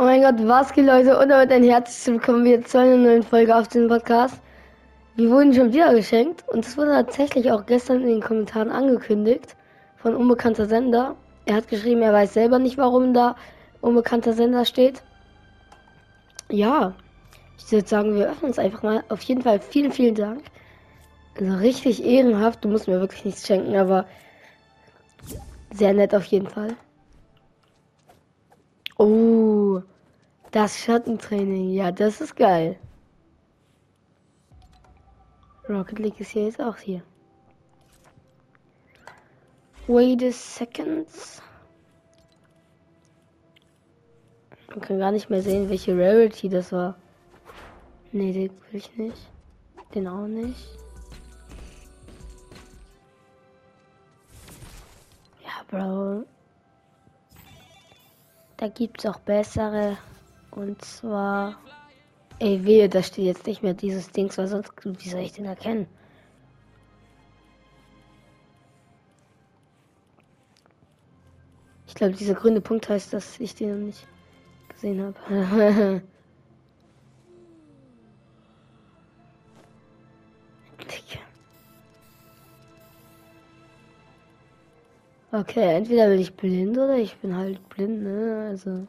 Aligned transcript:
Oh 0.00 0.04
mein 0.04 0.22
Gott, 0.22 0.36
was 0.48 0.72
geht 0.72 0.86
Leute? 0.86 1.18
Und 1.18 1.28
damit 1.28 1.52
ein 1.52 1.62
herzliches 1.62 2.06
Willkommen 2.06 2.42
wieder 2.42 2.64
zu 2.64 2.78
einer 2.78 2.96
neuen 2.96 3.22
Folge 3.22 3.54
auf 3.54 3.68
dem 3.68 3.86
Podcast. 3.86 4.40
Wir 5.14 5.28
wurden 5.28 5.52
schon 5.52 5.74
wieder 5.74 5.92
geschenkt 5.92 6.42
und 6.48 6.64
es 6.64 6.78
wurde 6.78 6.92
tatsächlich 6.92 7.52
auch 7.52 7.66
gestern 7.66 8.00
in 8.00 8.08
den 8.08 8.22
Kommentaren 8.22 8.70
angekündigt 8.70 9.56
von 9.98 10.16
unbekannter 10.16 10.64
Sender. 10.64 11.16
Er 11.44 11.56
hat 11.56 11.68
geschrieben, 11.68 12.00
er 12.00 12.14
weiß 12.14 12.32
selber 12.32 12.58
nicht, 12.58 12.78
warum 12.78 13.12
da 13.12 13.36
unbekannter 13.82 14.32
Sender 14.32 14.64
steht. 14.64 15.02
Ja, 16.48 16.94
ich 17.58 17.70
würde 17.70 17.86
sagen, 17.86 18.14
wir 18.14 18.30
öffnen 18.30 18.52
uns 18.52 18.58
einfach 18.58 18.82
mal. 18.82 19.04
Auf 19.10 19.20
jeden 19.20 19.42
Fall 19.42 19.60
vielen, 19.60 19.92
vielen 19.92 20.14
Dank. 20.14 20.44
Also 21.38 21.58
richtig 21.58 22.02
ehrenhaft. 22.02 22.64
Du 22.64 22.70
musst 22.70 22.88
mir 22.88 23.00
wirklich 23.00 23.26
nichts 23.26 23.46
schenken, 23.46 23.76
aber 23.76 24.06
sehr 25.74 25.92
nett 25.92 26.14
auf 26.14 26.24
jeden 26.24 26.46
Fall. 26.48 26.74
Oh, 29.02 29.80
das 30.50 30.78
Schattentraining. 30.78 31.70
Ja, 31.70 31.90
das 31.90 32.20
ist 32.20 32.36
geil. 32.36 32.78
Rocket 35.66 35.98
League 35.98 36.20
ist 36.20 36.34
ja 36.34 36.42
jetzt 36.42 36.60
auch 36.60 36.76
hier. 36.76 37.02
Wait 39.86 40.22
a 40.22 40.30
second. 40.30 41.08
Man 44.68 44.80
kann 44.82 44.98
gar 44.98 45.12
nicht 45.12 45.30
mehr 45.30 45.40
sehen, 45.40 45.70
welche 45.70 45.96
Rarity 45.96 46.50
das 46.50 46.70
war. 46.70 46.94
Nee, 48.12 48.34
den 48.34 48.50
will 48.50 48.80
ich 48.80 48.94
nicht. 48.98 49.30
Den 49.94 50.08
auch 50.08 50.26
nicht. 50.26 50.76
Ja, 55.42 55.64
Bro. 55.70 56.26
Da 58.60 58.68
gibt's 58.68 59.06
auch 59.06 59.18
bessere. 59.20 59.96
Und 60.50 60.84
zwar. 60.84 61.58
Ey, 62.38 62.62
wehe, 62.62 62.90
da 62.90 63.02
steht 63.02 63.24
jetzt 63.24 63.46
nicht 63.46 63.62
mehr 63.62 63.72
dieses 63.72 64.10
Dings, 64.10 64.36
weil 64.36 64.48
sonst. 64.48 64.70
Wie 64.84 65.08
soll 65.08 65.20
ich 65.20 65.32
den 65.32 65.46
erkennen? 65.46 65.86
Ich 71.86 71.94
glaube, 71.94 72.12
dieser 72.12 72.34
grüne 72.34 72.60
Punkt 72.60 72.90
heißt, 72.90 73.14
dass 73.14 73.40
ich 73.40 73.54
den 73.54 73.70
noch 73.70 73.86
nicht 73.86 74.06
gesehen 74.68 75.02
habe. 75.02 76.02
Okay, 85.32 85.76
entweder 85.76 86.08
bin 86.08 86.18
ich 86.18 86.34
blind 86.34 86.76
oder 86.76 86.96
ich 86.96 87.16
bin 87.18 87.36
halt 87.36 87.68
blind, 87.68 88.02
ne? 88.02 88.48
Also. 88.50 88.86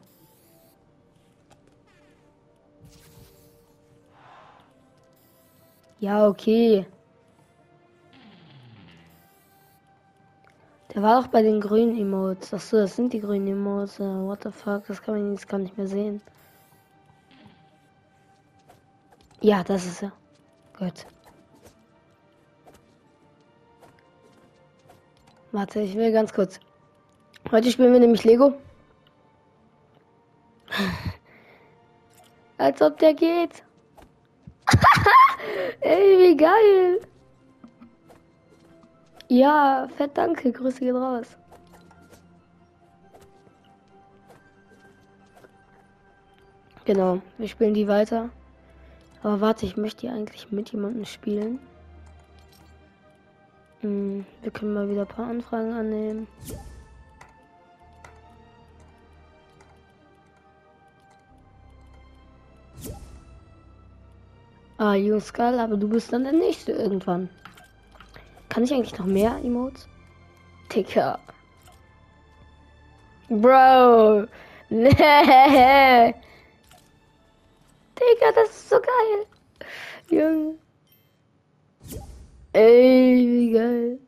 Ja, 6.00 6.26
okay. 6.26 6.84
Der 10.92 11.02
war 11.02 11.20
auch 11.20 11.28
bei 11.28 11.42
den 11.42 11.60
grünen 11.60 11.96
Emotes. 11.96 12.52
Achso, 12.52 12.76
das 12.78 12.96
sind 12.96 13.12
die 13.12 13.20
grünen 13.20 13.46
Emotes. 13.46 14.00
What 14.00 14.42
the 14.42 14.50
fuck, 14.50 14.86
das 14.88 15.00
kann 15.00 15.14
man 15.14 15.32
jetzt 15.32 15.48
gar 15.48 15.58
nicht 15.58 15.76
mehr 15.78 15.86
sehen. 15.86 16.20
Ja, 19.40 19.62
das 19.62 19.86
ist 19.86 20.02
er. 20.02 20.12
Gut. 20.76 21.06
Warte, 25.52 25.80
ich 25.80 25.94
will 25.96 26.10
ganz 26.12 26.32
kurz. 26.32 26.58
Heute 27.50 27.70
spielen 27.70 27.92
wir 27.92 28.00
nämlich 28.00 28.24
Lego. 28.24 28.54
Als 32.58 32.80
ob 32.80 32.98
der 32.98 33.12
geht. 33.12 33.62
Ey, 35.80 36.18
wie 36.18 36.36
geil. 36.36 37.00
Ja, 39.28 39.88
fett 39.96 40.16
danke. 40.16 40.52
Grüße 40.52 40.80
gehen 40.80 40.96
raus. 40.96 41.26
Genau, 46.86 47.20
wir 47.36 47.48
spielen 47.48 47.74
die 47.74 47.88
weiter. 47.88 48.30
Aber 49.22 49.40
warte, 49.42 49.66
ich 49.66 49.76
möchte 49.76 50.02
die 50.02 50.08
eigentlich 50.08 50.50
mit 50.50 50.72
jemandem 50.72 51.04
spielen. 51.04 51.60
Hm, 53.82 54.24
wir 54.42 54.50
können 54.52 54.74
mal 54.74 54.88
wieder 54.88 55.02
ein 55.02 55.08
paar 55.08 55.28
Anfragen 55.28 55.72
annehmen. 55.72 56.28
Ah, 64.78 64.94
Juskal, 64.94 65.58
aber 65.58 65.76
du 65.76 65.88
bist 65.88 66.12
dann 66.12 66.24
der 66.24 66.32
nächste 66.32 66.72
irgendwann. 66.72 67.28
Kann 68.48 68.64
ich 68.64 68.72
eigentlich 68.72 68.98
noch 68.98 69.06
mehr 69.06 69.36
Emotes? 69.42 69.88
Ticker. 70.68 71.18
Bro. 73.28 74.26
Nee. 74.74 74.88
Digga, 77.98 78.32
das 78.34 78.48
ist 78.48 78.70
so 78.70 78.76
geil. 78.76 79.26
Junge. 80.08 80.61
Ey, 82.54 83.26
wie 83.28 83.52
geil. 83.52 83.98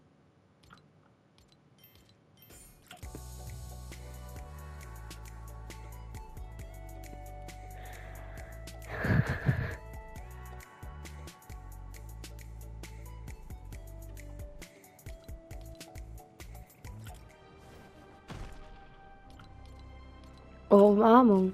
Oh, 20.70 20.88
Umarmung. 20.90 21.52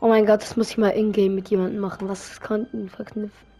Oh 0.00 0.08
mein 0.08 0.26
Gott, 0.26 0.42
das 0.42 0.56
muss 0.56 0.70
ich 0.70 0.78
mal 0.78 0.90
in-game 0.90 1.34
mit 1.34 1.48
jemandem 1.50 1.80
machen. 1.80 2.08
Was 2.08 2.30
ist 2.30 2.40
Konten 2.42 2.88
verknüpfen? 2.88 3.55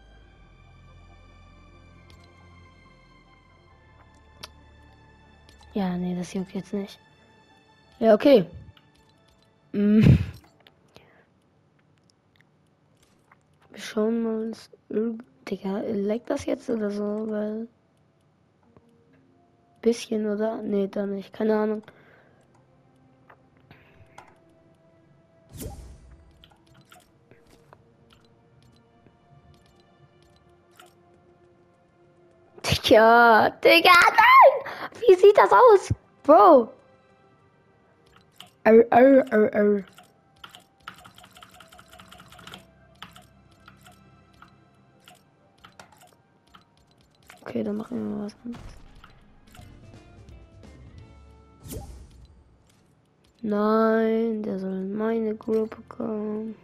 Ja, 5.76 5.94
nee, 5.98 6.16
das 6.16 6.32
juckt 6.32 6.54
jetzt 6.54 6.72
nicht. 6.72 6.98
Ja, 7.98 8.14
okay. 8.14 8.46
Mm. 9.72 10.00
Wir 13.70 13.78
schauen 13.78 14.22
mal. 14.22 14.52
Digga, 15.46 15.80
leckt 15.80 16.30
das 16.30 16.46
jetzt 16.46 16.70
oder 16.70 16.90
so? 16.90 17.26
Weil. 17.28 17.68
Bisschen, 19.82 20.24
oder? 20.26 20.62
Nee, 20.62 20.88
da 20.88 21.04
nicht. 21.04 21.34
Keine 21.34 21.58
Ahnung. 21.58 21.82
Digga, 32.64 33.50
Digga, 33.62 33.92
nein! 33.92 34.55
Wie 35.06 35.14
sieht 35.14 35.38
das 35.38 35.50
aus? 35.52 35.94
Bro. 36.24 36.72
Arr, 38.64 38.84
arr, 38.90 39.24
arr, 39.30 39.54
arr. 39.54 39.84
Okay, 47.42 47.62
dann 47.62 47.76
machen 47.76 47.96
wir 47.96 48.16
mal 48.16 48.24
was 48.26 48.36
anderes. 48.44 48.76
Nein, 53.42 54.42
der 54.42 54.58
soll 54.58 54.72
in 54.72 54.96
meine 54.96 55.36
Gruppe 55.36 55.80
kommen. 55.88 56.56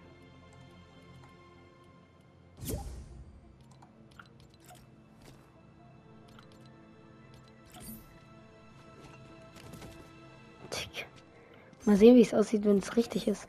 Mal 11.84 11.96
sehen, 11.96 12.16
wie 12.16 12.22
es 12.22 12.34
aussieht, 12.34 12.64
wenn 12.64 12.78
es 12.78 12.96
richtig 12.96 13.26
ist. 13.26 13.48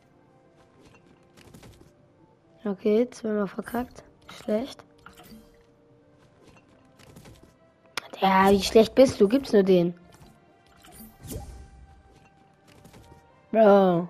Okay, 2.65 3.07
zweimal 3.09 3.47
verkackt. 3.47 4.03
Schlecht. 4.27 4.83
Ja, 8.21 8.49
wie 8.49 8.61
schlecht 8.61 8.95
bist 8.95 9.19
du? 9.19 9.27
Gibt's 9.27 9.51
nur 9.51 9.63
den. 9.63 9.93
Bro. 13.51 14.07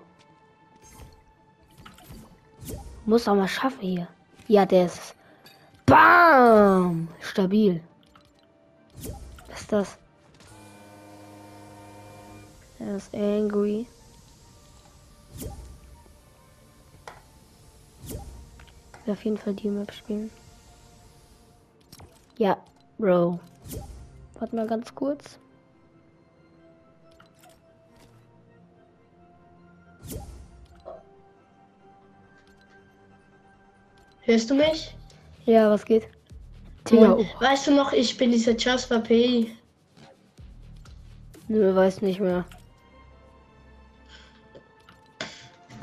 Muss 3.04 3.28
auch 3.28 3.34
mal 3.34 3.48
schaffen 3.48 3.80
hier. 3.80 4.08
Ja, 4.48 4.64
der 4.64 4.86
ist. 4.86 5.14
Bam! 5.84 7.08
Stabil. 7.20 7.82
Was 9.48 9.60
ist 9.60 9.72
das? 9.72 9.98
Er 12.78 12.96
ist 12.96 13.14
angry. 13.14 13.86
Will 19.04 19.12
auf 19.12 19.24
jeden 19.24 19.36
Fall 19.36 19.54
die 19.54 19.68
Map 19.68 19.92
spielen. 19.92 20.30
Ja, 22.38 22.56
Bro. 22.98 23.38
Warte 24.38 24.56
mal 24.56 24.66
ganz 24.66 24.94
kurz. 24.94 25.38
Hörst 34.22 34.50
du 34.50 34.54
mich? 34.54 34.96
Ja, 35.44 35.70
was 35.70 35.84
geht? 35.84 36.08
Digga, 36.90 37.12
oh, 37.12 37.24
Weißt 37.40 37.66
du 37.66 37.74
noch, 37.74 37.92
ich 37.92 38.16
bin 38.16 38.32
dieser 38.32 38.56
Jasper 38.56 39.00
P. 39.00 39.50
nö, 41.48 41.74
weiß 41.74 42.00
nicht 42.00 42.20
mehr. 42.20 42.44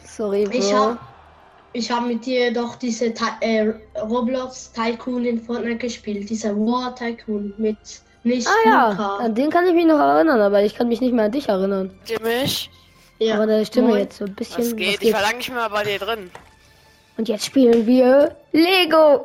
Sorry, 0.03 0.45
Bro. 0.45 0.53
Ich 0.53 0.73
hab, 0.73 1.00
ich 1.73 1.91
hab 1.91 2.06
mit 2.06 2.25
dir 2.25 2.53
doch 2.53 2.75
diese 2.75 3.13
Ty 3.13 3.25
äh, 3.41 3.73
Roblox 4.01 4.71
Tycoon 4.73 5.25
in 5.25 5.41
Fortnite 5.41 5.77
gespielt. 5.77 6.29
Dieser 6.29 6.56
War 6.56 6.95
Tycoon 6.95 7.53
mit 7.57 7.77
nicht 8.23 8.47
ah 8.47 8.51
ja, 8.65 8.91
Luca. 8.91 9.18
an 9.18 9.35
den 9.35 9.50
kann 9.50 9.65
ich 9.65 9.73
mich 9.73 9.85
noch 9.85 9.97
erinnern, 9.97 10.39
aber 10.41 10.62
ich 10.62 10.75
kann 10.75 10.88
mich 10.88 11.01
nicht 11.01 11.13
mehr 11.13 11.25
an 11.25 11.31
dich 11.31 11.50
erinnern. 11.50 11.91
Mich? 12.21 12.69
Ja. 13.18 13.35
Aber 13.35 13.47
deine 13.47 13.65
Stimme 13.65 13.89
Moin. 13.89 14.00
jetzt 14.00 14.18
so 14.18 14.25
ein 14.25 14.35
bisschen. 14.35 14.63
Was 14.63 14.75
geht? 14.75 15.01
Ich 15.01 15.13
war 15.13 15.21
lange 15.21 15.38
nicht 15.38 15.51
mehr 15.51 15.69
bei 15.69 15.83
dir 15.83 16.00
drin. 16.00 16.29
Und 17.18 17.29
jetzt 17.29 17.45
spielen 17.45 17.85
wir 17.85 18.35
Lego. 18.51 19.23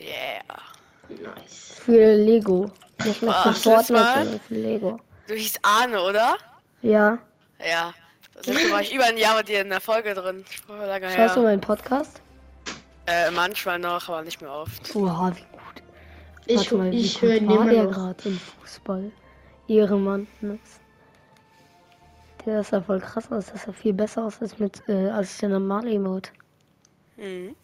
Yeah. 0.00 0.42
Nice. 1.08 1.80
Für 1.84 2.14
Lego. 2.14 2.70
Nicht 3.04 3.22
mehr 3.22 3.32
für 3.32 3.38
Ach, 3.38 3.44
das 3.44 3.62
Fortnite, 3.62 4.14
sondern 4.14 4.40
für 4.40 4.54
Lego. 4.54 5.00
Du 5.26 5.34
hießt 5.34 5.58
Arne, 5.62 6.02
oder? 6.02 6.36
Ja. 6.82 7.18
Ja. 7.58 7.94
Das 8.44 8.54
letzte 8.54 8.72
war 8.72 8.80
ich 8.80 8.94
über 8.94 9.04
ein 9.04 9.18
Jahr 9.18 9.36
mit 9.36 9.48
dir 9.48 9.60
in 9.60 9.68
der 9.68 9.80
Folge 9.80 10.14
drin. 10.14 10.44
Lange 10.68 11.10
Schaust 11.10 11.36
du 11.36 11.42
meinen 11.42 11.60
Podcast? 11.60 12.20
Äh, 13.06 13.30
manchmal 13.32 13.78
noch, 13.78 14.08
aber 14.08 14.22
nicht 14.22 14.40
mehr 14.40 14.52
oft. 14.52 14.94
Oha, 14.94 15.32
wie 15.34 15.40
gut. 15.40 15.82
Ich, 16.46 16.72
mal, 16.72 16.92
ich 16.94 17.20
höre 17.20 17.40
der 17.40 17.82
noch. 17.84 17.90
gerade 17.92 18.16
im 18.28 18.38
Fußball? 18.60 19.10
Ehrenmann. 19.68 20.26
Ne? 20.40 20.58
Der 22.46 22.60
ist 22.60 22.72
ja 22.72 22.80
voll 22.80 23.00
krass 23.00 23.30
aus. 23.30 23.46
Das 23.52 23.64
sah 23.64 23.72
viel 23.72 23.92
besser 23.92 24.24
aus 24.24 24.40
als 24.40 24.58
mit 24.58 24.82
äh, 24.88 25.10
als 25.10 25.38
der 25.38 25.50
normale 25.50 25.90
Emote. 25.92 26.30
Mhm. 27.16 27.54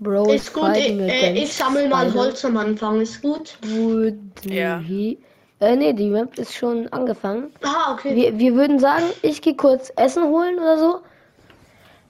Bro 0.00 0.32
Ist 0.32 0.52
gut, 0.52 0.64
ich, 0.76 0.84
fighting 0.84 1.00
äh, 1.00 1.18
against 1.30 1.42
ich 1.42 1.52
sammle 1.54 1.88
mal. 1.88 2.12
Holz 2.14 2.44
am 2.44 2.56
Anfang, 2.56 3.00
ist 3.00 3.20
gut. 3.22 3.58
Would 3.62 4.16
Ja. 4.44 4.78
he- 4.78 5.18
Äh, 5.64 5.76
nee, 5.76 5.92
die 5.92 6.08
Map 6.08 6.38
ist 6.38 6.54
schon 6.54 6.88
angefangen. 6.92 7.52
Ah, 7.62 7.92
okay. 7.94 8.14
Wir, 8.14 8.38
wir 8.38 8.54
würden 8.54 8.78
sagen, 8.78 9.04
ich 9.22 9.40
gehe 9.42 9.54
kurz 9.56 9.92
Essen 9.96 10.24
holen 10.24 10.56
oder 10.58 10.78
so. 10.78 11.00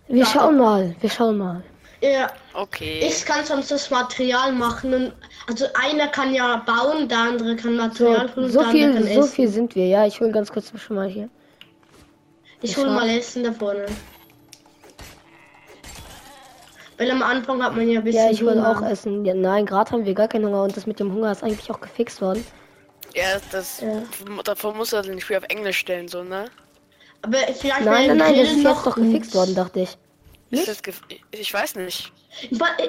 Wir 0.08 0.18
Ja. 0.20 0.26
schauen 0.26 0.58
mal, 0.58 0.94
wir 1.00 1.10
schauen 1.10 1.38
mal. 1.38 1.62
Ja, 2.00 2.26
Okay. 2.52 3.00
ich 3.02 3.24
kann 3.24 3.44
sonst 3.46 3.70
das 3.70 3.90
Material 3.90 4.52
machen. 4.52 4.92
Und, 4.92 5.12
also 5.48 5.64
einer 5.74 6.08
kann 6.08 6.34
ja 6.34 6.56
bauen, 6.66 7.08
der 7.08 7.18
andere 7.18 7.56
kann 7.56 7.72
So, 7.72 7.78
Material 7.78 8.36
holen, 8.36 8.50
so 8.50 8.58
der 8.60 8.68
andere 8.68 8.92
kann 8.92 9.02
viel, 9.04 9.14
so 9.14 9.20
essen. 9.20 9.32
viel 9.32 9.48
sind 9.48 9.74
wir. 9.74 9.86
Ja, 9.86 10.06
ich 10.06 10.20
hole 10.20 10.30
ganz 10.30 10.52
kurz 10.52 10.72
schon 10.78 10.96
mal 10.96 11.08
hier. 11.08 11.28
Ich 12.60 12.76
hole 12.76 12.90
mal 12.90 13.08
Essen 13.08 13.44
da 13.44 13.52
vorne. 13.52 13.86
Weil 16.96 17.10
am 17.10 17.22
Anfang 17.22 17.62
hat 17.62 17.74
man 17.74 17.88
ja 17.88 17.98
ein 18.00 18.04
bisschen 18.04 18.24
Ja, 18.24 18.30
ich 18.30 18.42
hole 18.42 18.66
auch 18.68 18.80
Essen. 18.82 19.24
Ja, 19.24 19.34
nein, 19.34 19.66
gerade 19.66 19.90
haben 19.90 20.04
wir 20.04 20.14
gar 20.14 20.28
keinen 20.28 20.46
Hunger 20.46 20.62
und 20.62 20.76
das 20.76 20.86
mit 20.86 21.00
dem 21.00 21.12
Hunger 21.12 21.32
ist 21.32 21.42
eigentlich 21.42 21.70
auch 21.70 21.80
gefixt 21.80 22.20
worden. 22.20 22.44
Ja, 23.14 23.38
das. 23.50 23.80
Ja. 23.80 24.02
Davor 24.44 24.74
musst 24.74 24.92
du 24.92 24.96
das 25.02 25.22
Spiel 25.22 25.36
auf 25.36 25.44
Englisch 25.48 25.78
stellen, 25.78 26.08
so, 26.08 26.22
ne? 26.22 26.46
Aber 27.22 27.38
vielleicht 27.38 27.84
Nein, 27.84 28.08
nein, 28.08 28.16
nein, 28.18 28.36
das 28.36 28.48
ist 28.50 28.62
noch 28.62 28.76
jetzt 28.76 28.86
doch 28.86 28.94
gefixt 28.96 29.34
worden, 29.34 29.54
dachte 29.54 29.80
ich. 29.80 29.96
Ist 30.50 30.68
das 30.68 30.84
gef- 30.84 31.00
ich 31.30 31.52
weiß 31.52 31.76
nicht. 31.76 32.12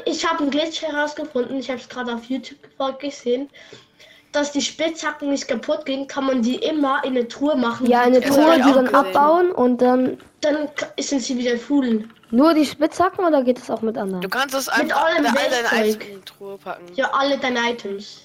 Ich 0.06 0.28
habe 0.28 0.40
einen 0.42 0.52
Glitch 0.52 0.82
herausgefunden, 0.82 1.58
ich 1.60 1.70
habe 1.70 1.80
es 1.80 1.88
gerade 1.88 2.14
auf 2.14 2.26
YouTube 2.26 2.58
gesehen, 3.00 3.50
dass 4.34 4.52
die 4.52 4.62
Spitzhacken 4.62 5.30
nicht 5.30 5.48
kaputt 5.48 5.86
gehen, 5.86 6.08
kann 6.08 6.26
man 6.26 6.42
die 6.42 6.56
immer 6.56 7.02
in 7.06 7.12
eine 7.12 7.28
Truhe 7.28 7.56
machen. 7.56 7.86
Ja, 7.88 8.02
eine 8.02 8.20
Truhe, 8.20 8.56
die 8.56 8.62
dann 8.74 8.86
gesehen. 8.86 8.96
abbauen 8.96 9.52
und 9.52 9.82
dann 9.82 10.18
Dann 10.42 10.68
sind 11.00 11.22
sie 11.22 11.38
wieder 11.38 11.58
full. 11.58 12.08
nur 12.32 12.54
die 12.54 12.66
Spitzhacken 12.66 13.24
oder 13.24 13.42
geht 13.44 13.58
es 13.60 13.70
auch 13.70 13.82
mit 13.82 13.96
Du 13.96 14.02
anderen? 14.02 14.30
kannst 14.30 14.54
es 14.54 14.68
einfach 14.68 15.06
allem 15.06 15.26
alle 15.26 15.36
deine. 15.50 15.72
Eis 15.72 15.94
in 15.96 16.00
die 16.00 16.22
Truhe 16.26 16.58
packen. 16.58 16.86
Ja, 16.96 17.10
alle 17.14 17.38
deine 17.38 17.72
Items. 17.72 18.25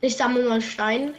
Ich 0.00 0.16
sammle 0.16 0.48
mal 0.48 0.60
Stein. 0.60 1.14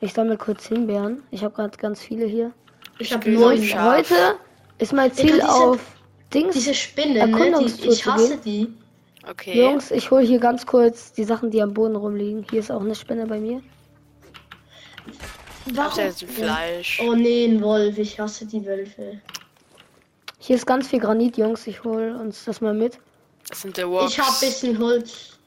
Ich 0.00 0.12
sammle 0.12 0.36
kurz 0.36 0.66
Himbeeren. 0.66 1.22
Ich 1.30 1.42
habe 1.42 1.54
gerade 1.54 1.76
ganz 1.78 2.00
viele 2.00 2.26
hier. 2.26 2.52
Ich 2.98 3.12
habe 3.12 3.30
neun. 3.30 3.60
Heute 3.60 4.36
ist 4.78 4.92
mein 4.92 5.12
Ziel 5.12 5.32
diese- 5.34 5.48
auf 5.48 5.78
Dings. 6.32 6.54
Diese 6.54 6.74
Spinne, 6.74 7.26
ne? 7.26 7.58
Die, 7.60 7.88
ich 7.88 8.04
hasse 8.06 8.36
die. 8.38 8.68
Okay. 9.28 9.60
Jungs, 9.60 9.90
ich 9.90 10.10
hole 10.10 10.24
hier 10.24 10.38
ganz 10.38 10.66
kurz 10.66 11.12
die 11.12 11.24
Sachen, 11.24 11.50
die 11.50 11.60
am 11.62 11.74
Boden 11.74 11.96
rumliegen. 11.96 12.44
Hier 12.50 12.60
ist 12.60 12.70
auch 12.70 12.80
eine 12.80 12.94
Spinne 12.94 13.26
bei 13.26 13.40
mir. 13.40 13.60
Hab 15.76 15.96
jetzt 15.96 16.24
Fleisch. 16.24 17.00
Oh 17.04 17.14
nee, 17.14 17.46
ein 17.46 17.60
Wolf. 17.62 17.98
Ich 17.98 18.20
hasse 18.20 18.46
die 18.46 18.64
Wölfe. 18.64 19.20
Hier 20.38 20.56
ist 20.56 20.66
ganz 20.66 20.86
viel 20.88 21.00
Granit, 21.00 21.36
Jungs. 21.38 21.66
Ich 21.66 21.82
hole 21.82 22.16
uns 22.16 22.44
das 22.44 22.60
mal 22.60 22.74
mit. 22.74 22.98
Das 23.48 23.62
sind 23.62 23.76
der 23.76 23.90
Walks. 23.90 24.12
Ich 24.12 24.20
habe 24.20 24.32
bisschen 24.40 24.78
Holz. 24.78 25.38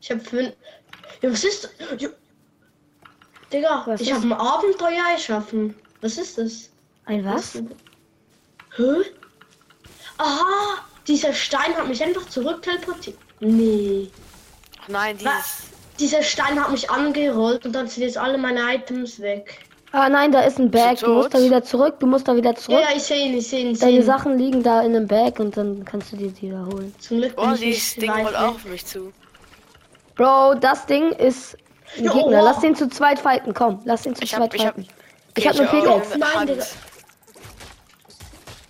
Ich 0.00 0.10
habe 0.10 0.20
fünf. 0.20 0.52
Ja, 1.22 1.30
was 1.32 1.44
ist. 1.44 1.68
Ja. 1.98 2.08
Digga, 3.52 3.82
Was 3.86 4.00
ich 4.00 4.12
habe 4.12 4.22
ein 4.26 4.32
Abenteuer 4.32 5.04
erschaffen. 5.12 5.74
Was 6.00 6.18
ist 6.18 6.38
das? 6.38 6.70
Ein 7.04 7.24
was? 7.24 7.54
Hä? 8.76 8.82
Aha! 10.18 10.78
Dieser 11.06 11.32
Stein 11.32 11.74
hat 11.76 11.88
mich 11.88 12.02
einfach 12.02 12.26
zurück 12.28 12.62
teleportiert. 12.62 13.18
Nee. 13.40 14.10
Ach 14.82 14.88
nein, 14.88 15.18
dieses. 15.18 15.32
Dieser 15.98 16.22
Stein 16.22 16.58
hat 16.60 16.70
mich 16.70 16.90
angerollt 16.90 17.64
und 17.66 17.72
dann 17.74 17.86
sind 17.86 18.04
jetzt 18.04 18.16
alle 18.16 18.38
meine 18.38 18.60
Items 18.74 19.20
weg. 19.20 19.60
Ah 19.92 20.08
nein, 20.08 20.32
da 20.32 20.40
ist 20.40 20.58
ein 20.58 20.70
Bag. 20.70 21.00
du 21.00 21.12
musst 21.12 21.34
da 21.34 21.42
wieder 21.42 21.62
zurück. 21.62 21.96
Du 22.00 22.06
musst 22.06 22.26
da 22.26 22.34
wieder 22.34 22.50
Ja, 22.52 22.56
zurück. 22.56 22.80
ja, 22.80 22.96
ich 22.96 23.02
sehe 23.02 23.26
ihn, 23.26 23.36
ich 23.36 23.46
sehe 23.48 23.60
ihn. 23.68 23.74
seh 23.74 23.86
Deine. 23.86 24.02
Sachen 24.02 24.38
liegen 24.38 24.62
da 24.62 24.80
in 24.80 24.96
einem 24.96 25.06
Bag 25.06 25.38
und 25.38 25.54
dann 25.56 25.84
kannst 25.84 26.12
du 26.12 26.16
die 26.16 26.30
die 26.30 26.50
da 26.50 26.64
holen. 26.64 26.94
Zum 26.98 27.18
Glück 27.18 27.34
Oh, 27.36 27.50
dieses 27.50 27.60
nicht 27.96 28.02
Ding 28.02 28.10
rollt 28.10 28.26
weg. 28.28 28.34
auch 28.36 28.54
auf 28.54 28.64
mich 28.64 28.86
zu. 28.86 29.12
Bro, 30.14 30.54
das 30.60 30.86
Ding 30.86 31.10
ist 31.12 31.56
ein 31.96 32.04
Ja, 32.04 32.12
Gegner. 32.12 32.40
oh. 32.40 32.44
Lass 32.44 32.60
den 32.60 32.74
zu 32.76 32.88
zweit 32.88 33.18
fighten. 33.18 33.54
Komm, 33.54 33.80
lass 33.84 34.02
den 34.02 34.14
zu 34.14 34.22
Ich 34.22 34.30
zweit 34.30 34.42
hab, 34.42 34.54
ich 34.54 34.66
hab, 34.66 34.74
fighten. 34.74 34.88
Ich 35.36 35.48
hab 35.48 35.56
eine 35.58 35.66
Pickaxe. 35.68 36.18
Nein. 36.18 36.46
Digga. 36.48 36.64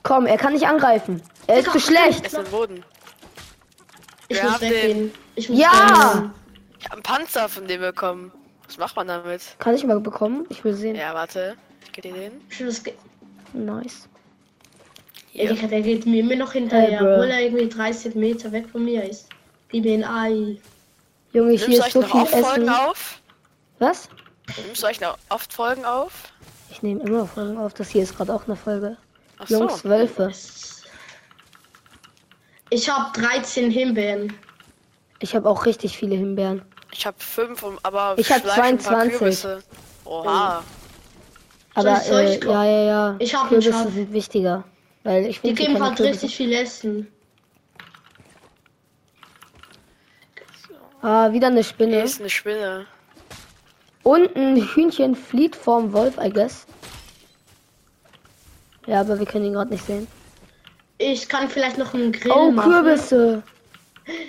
Komm, 0.03 0.27
er 0.27 0.37
kann 0.37 0.53
nicht 0.53 0.67
angreifen. 0.67 1.23
Er 1.47 1.59
ist 1.59 1.71
zu 1.71 1.79
schlecht. 1.81 2.27
Ist. 2.27 2.39
Ich 4.29 4.43
muss 4.43 4.61
weggehen. 4.61 5.13
Ich 5.35 5.49
muss 5.49 5.59
Ja! 5.59 5.71
weggehen. 6.15 6.31
Ich 6.79 6.85
hab 6.87 6.93
einen 6.95 7.03
Panzer 7.03 7.49
von 7.49 7.67
dem 7.67 7.81
bekommen. 7.81 8.33
Was 8.67 8.79
macht 8.79 8.97
man 8.97 9.07
damit? 9.09 9.43
Kann 9.59 9.75
ich 9.75 9.85
mal 9.85 10.01
bekommen? 10.01 10.47
Ich 10.49 10.65
will 10.65 10.75
sehen. 10.75 10.97
Ja, 10.97 11.15
warte. 11.15 11.57
Ich 11.85 11.93
geh 11.93 12.01
dir 12.01 12.13
den. 12.15 12.41
Ich 12.51 12.61
muss 12.61 12.83
ge- 12.83 12.95
Nice. 13.53 14.09
Ey, 15.35 15.47
Hier. 15.47 15.55
Digga, 15.55 15.67
der 15.69 15.83
geht 15.83 16.07
mir 16.07 16.21
immer 16.21 16.37
noch 16.37 16.53
hinterher, 16.53 17.01
Hey, 17.01 17.07
obwohl 17.15 17.31
er 17.31 17.41
irgendwie 17.41 17.69
30 17.69 18.15
Meter 18.15 18.51
weg 18.53 18.67
von 18.71 18.85
mir 18.85 19.05
ist. 19.09 19.29
Gib 19.69 19.85
mir 19.85 19.95
ein 19.95 20.05
Ei. 20.05 20.59
Junge, 21.33 21.53
hier 21.53 21.69
ist 21.69 21.81
euch 21.87 21.93
so 21.93 22.01
noch 22.01 22.11
viel 22.11 22.21
oft 22.23 22.31
Folgen 22.33 22.63
Essen. 22.63 22.69
auf? 22.69 23.21
Was? 23.79 24.09
Nimmst 24.67 24.83
du 24.83 24.87
euch 24.87 25.01
noch 25.01 25.17
oft 25.29 25.53
Folgen 25.53 25.85
auf? 25.85 26.13
Ich 26.71 26.83
nehme 26.83 27.03
immer 27.03 27.27
Folgen 27.27 27.57
auf. 27.59 27.75
Das 27.75 27.89
hier 27.91 28.03
ist 28.03 28.17
gerade 28.17 28.35
auch 28.35 28.47
eine 28.47 28.57
Folge. 28.57 28.97
Ach 29.39 29.49
Jungs, 29.49 29.81
so. 29.81 29.89
Wölfe. 29.89 30.31
Ich 32.71 32.89
habe 32.89 33.19
13 33.21 33.71
Himbeeren. 33.71 34.33
Ich 35.21 35.35
habe 35.35 35.49
auch 35.49 35.67
richtig 35.67 35.97
viele 35.97 36.17
Himbeeren. 36.17 36.63
Ich 36.93 37.07
hab 37.07 37.23
fünf, 37.23 37.63
um- 37.63 37.79
aber 37.83 38.15
Ich 38.19 38.31
hab 38.31 38.43
Fleisch 38.43 38.59
und 38.59 38.65
ein 38.65 38.79
paar 38.79 38.93
22. 39.05 39.19
Kürbisse. 39.19 39.63
Oha. 40.05 40.63
Aber 41.75 41.93
ich- 41.97 42.03
soll 42.09 42.21
äh, 42.21 42.45
ja, 42.45 42.65
ja, 42.65 42.83
ja. 42.85 43.17
Ich 43.19 43.35
hab 43.35 43.51
einen 43.51 43.61
Kürbisse 43.63 43.91
sind 43.91 44.13
wichtiger. 44.13 44.65
Weil 45.05 45.27
ich 45.27 45.41
Die 45.41 45.55
geben 45.55 45.83
halt 45.83 45.99
richtig 46.01 46.37
viel 46.37 46.53
Essen. 46.53 47.09
Ah, 51.03 51.33
wieder 51.33 51.49
eine 51.49 51.57
Hier 51.57 51.65
Spinne. 51.65 52.03
ist 52.03 52.21
eine 52.21 52.31
Spinne. 52.31 52.87
Und 54.05 54.35
ein 54.37 54.57
Hühnchen 54.57 55.15
flieht 55.15 55.55
vorm 55.55 55.93
Wolf, 55.93 56.17
I 56.19 56.31
guess. 56.31 56.67
Ja, 58.87 59.01
aber 59.01 59.19
wir 59.19 59.27
können 59.27 59.45
ihn 59.45 59.53
gerade 59.53 59.71
nicht 59.71 59.85
sehen. 59.87 60.07
Ich 60.99 61.29
kann 61.29 61.49
vielleicht 61.49 61.79
noch 61.79 61.95
einen 61.95 62.13
Grill 62.13 62.33
Oh, 62.33 62.51
machen. 62.51 62.71
Kürbisse. 62.73 63.43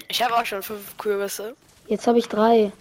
Ich 0.08 0.22
habe 0.24 0.36
auch 0.36 0.46
schon 0.46 0.62
fünf 0.62 0.96
Kürbisse. 0.98 1.56
Jetzt 1.88 2.06
habe 2.08 2.20
ich 2.20 2.28
drei. 2.28 2.72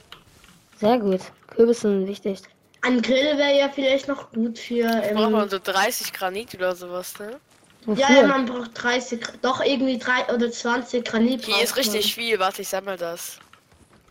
Sehr 0.79 0.99
gut. 0.99 1.21
Kürbisse 1.49 1.83
sind 1.83 2.07
wichtig. 2.07 2.41
Ein 2.83 3.01
Grill 3.01 3.39
wäre 3.39 3.57
ja 3.59 3.69
vielleicht 3.69 4.09
noch 4.09 4.31
gut 4.33 4.59
für. 4.59 4.87
Braucht 5.15 5.31
man 5.31 5.43
Ähm, 5.45 5.49
so 5.49 5.59
30 5.59 6.13
Granit 6.13 6.55
oder 6.55 6.75
sowas, 6.75 7.19
ne? 7.19 7.39
Wofür? 7.85 8.05
ja, 8.11 8.27
man 8.27 8.47
braucht 8.47 8.71
30, 8.83 9.21
doch 9.41 9.61
irgendwie 9.65 9.99
drei 9.99 10.33
oder 10.33 10.51
20 10.51 11.05
Granit. 11.05 11.45
Hier 11.45 11.63
ist 11.63 11.77
richtig 11.77 12.15
viel. 12.15 12.39
Warte, 12.39 12.63
ich 12.63 12.69
sammle 12.69 12.97
das. 12.97 13.39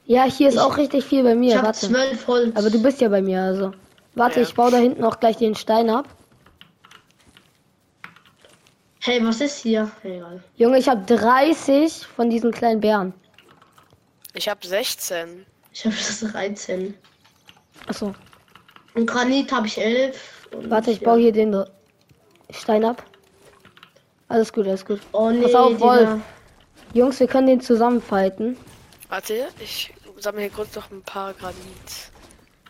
Ja, 0.05 0.23
hier 0.25 0.49
ist 0.49 0.55
Ich- 0.55 0.59
auch 0.59 0.77
richtig 0.77 1.05
viel 1.05 1.23
bei. 1.23 1.31
Ich 1.31 1.37
mir. 1.37 1.55
habe 1.57 1.67
Warte. 1.67 1.87
12 1.87 2.27
Holz. 2.27 2.55
Aber 2.55 2.69
du 2.69 2.81
bist 2.81 3.01
ja 3.01 3.09
bei 3.09 3.21
mir, 3.21 3.41
also. 3.41 3.71
Warte, 4.15 4.41
Ja. 4.41 4.45
ich 4.47 4.53
baue 4.55 4.71
da 4.71 4.77
hinten 4.77 5.03
auch 5.03 5.19
gleich 5.19 5.37
den 5.37 5.55
Stein 5.55 5.89
ab. 5.89 6.07
Hey, 9.03 9.25
was 9.25 9.41
ist 9.41 9.57
hier? 9.59 9.89
Egal. 10.03 10.43
Junge, 10.57 10.77
ich 10.77 10.87
habe 10.87 11.01
30 11.05 12.05
von 12.05 12.29
diesen 12.29 12.51
kleinen 12.51 12.81
Bären. 12.81 13.13
Ich 14.33 14.47
habe 14.47 14.65
16. 14.65 15.45
Ich 15.73 15.85
habe 15.85 15.95
das 15.95 16.19
13. 16.19 16.93
Achso. 17.87 18.13
Und 18.93 19.07
Granit 19.07 19.51
habe 19.51 19.65
ich 19.67 19.77
11. 19.79 20.47
Und 20.53 20.69
Warte, 20.69 20.91
ich 20.91 20.99
ja. 20.99 21.05
baue 21.05 21.19
hier 21.19 21.31
den 21.31 21.63
Stein 22.51 22.85
ab. 22.85 23.03
Alles 24.27 24.53
gut, 24.53 24.67
alles 24.67 24.85
gut. 24.85 24.99
Oh 25.13 25.29
nee, 25.31 25.41
Pass 25.43 25.55
auf. 25.55 25.79
Wolf. 25.79 26.09
Jungs, 26.93 27.19
wir 27.19 27.27
können 27.27 27.47
den 27.47 27.61
zusammenfalten. 27.61 28.57
Warte, 29.11 29.49
ich 29.59 29.93
sammle 30.19 30.43
hier 30.43 30.49
kurz 30.51 30.73
noch 30.73 30.89
ein 30.89 31.01
paar 31.01 31.33
Granit. 31.33 31.57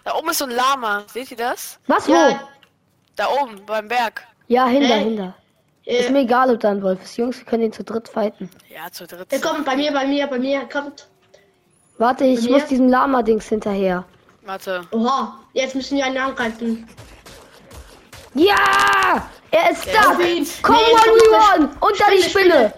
Da 0.03 0.15
oben 0.15 0.29
ist 0.31 0.39
so 0.39 0.45
ein 0.45 0.49
Lama. 0.51 1.03
Seht 1.05 1.29
ihr 1.29 1.37
das? 1.37 1.77
Was, 1.85 2.07
wo? 2.07 2.13
Ja, 2.13 2.47
Da 3.15 3.27
oben, 3.29 3.63
beim 3.67 3.87
Berg. 3.87 4.23
Ja, 4.47 4.65
hinter, 4.65 4.95
Hey. 4.95 5.03
hinter. 5.03 5.35
Ist 5.85 6.09
mir 6.09 6.21
egal, 6.21 6.49
ob 6.51 6.59
da 6.59 6.71
ein 6.71 6.81
Wolf 6.81 7.03
ist. 7.03 7.15
Jungs, 7.17 7.37
wir 7.37 7.45
können 7.45 7.61
den 7.61 7.71
zu 7.73 7.83
dritt 7.83 8.07
fighten. 8.07 8.49
Ja, 8.69 8.91
zu 8.91 9.05
dritt. 9.05 9.31
der 9.31 9.39
kommt 9.39 9.65
bei 9.65 9.75
mir, 9.75 9.91
bei 9.93 10.07
mir, 10.07 10.25
bei 10.25 10.39
mir. 10.39 10.61
Kommt. 10.67 11.07
Warte, 11.99 12.23
ich 12.25 12.49
muss 12.49 12.65
diesem 12.65 12.89
Lama-Dings 12.89 13.47
hinterher. 13.47 14.03
Warte. 14.41 14.81
Oha, 14.91 15.37
jetzt 15.53 15.75
müssen 15.75 15.97
wir 15.97 16.05
einen 16.05 16.17
angreifen. 16.17 16.87
Ja! 18.33 19.29
Er 19.51 19.71
ist 19.71 19.85
da! 19.93 20.01
Komm, 20.03 20.17
nee, 20.17 20.39
one 20.39 20.45
komm, 20.63 20.75
v 20.75 20.95
komm, 21.03 21.61
one! 21.65 21.69
Unter 21.81 22.05
die 22.15 22.23
Spinne, 22.23 22.49
Spinne! 22.49 22.73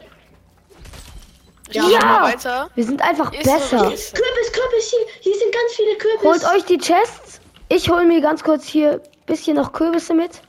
Ja. 1.76 1.88
Ja! 1.90 2.24
weiter. 2.24 2.70
Wir 2.76 2.84
sind 2.84 3.02
einfach 3.02 3.32
Ist 3.34 3.44
besser. 3.44 3.78
Kürbis, 3.78 4.12
Kürbis, 4.14 4.90
hier, 4.90 5.00
hier 5.22 5.36
sind 5.36 5.52
ganz 5.54 5.74
viele 5.76 5.96
Kürbis. 5.98 6.24
Holt 6.24 6.56
euch 6.56 6.66
die 6.66 6.78
Chests. 6.78 7.40
Ich 7.70 7.90
hol 7.90 8.06
mir 8.06 8.22
ganz 8.22 8.44
kurz 8.44 8.66
hier 8.66 9.02
bisschen 9.26 9.56
noch 9.56 9.72
Kürbisse 9.74 10.14
mit. 10.14 10.42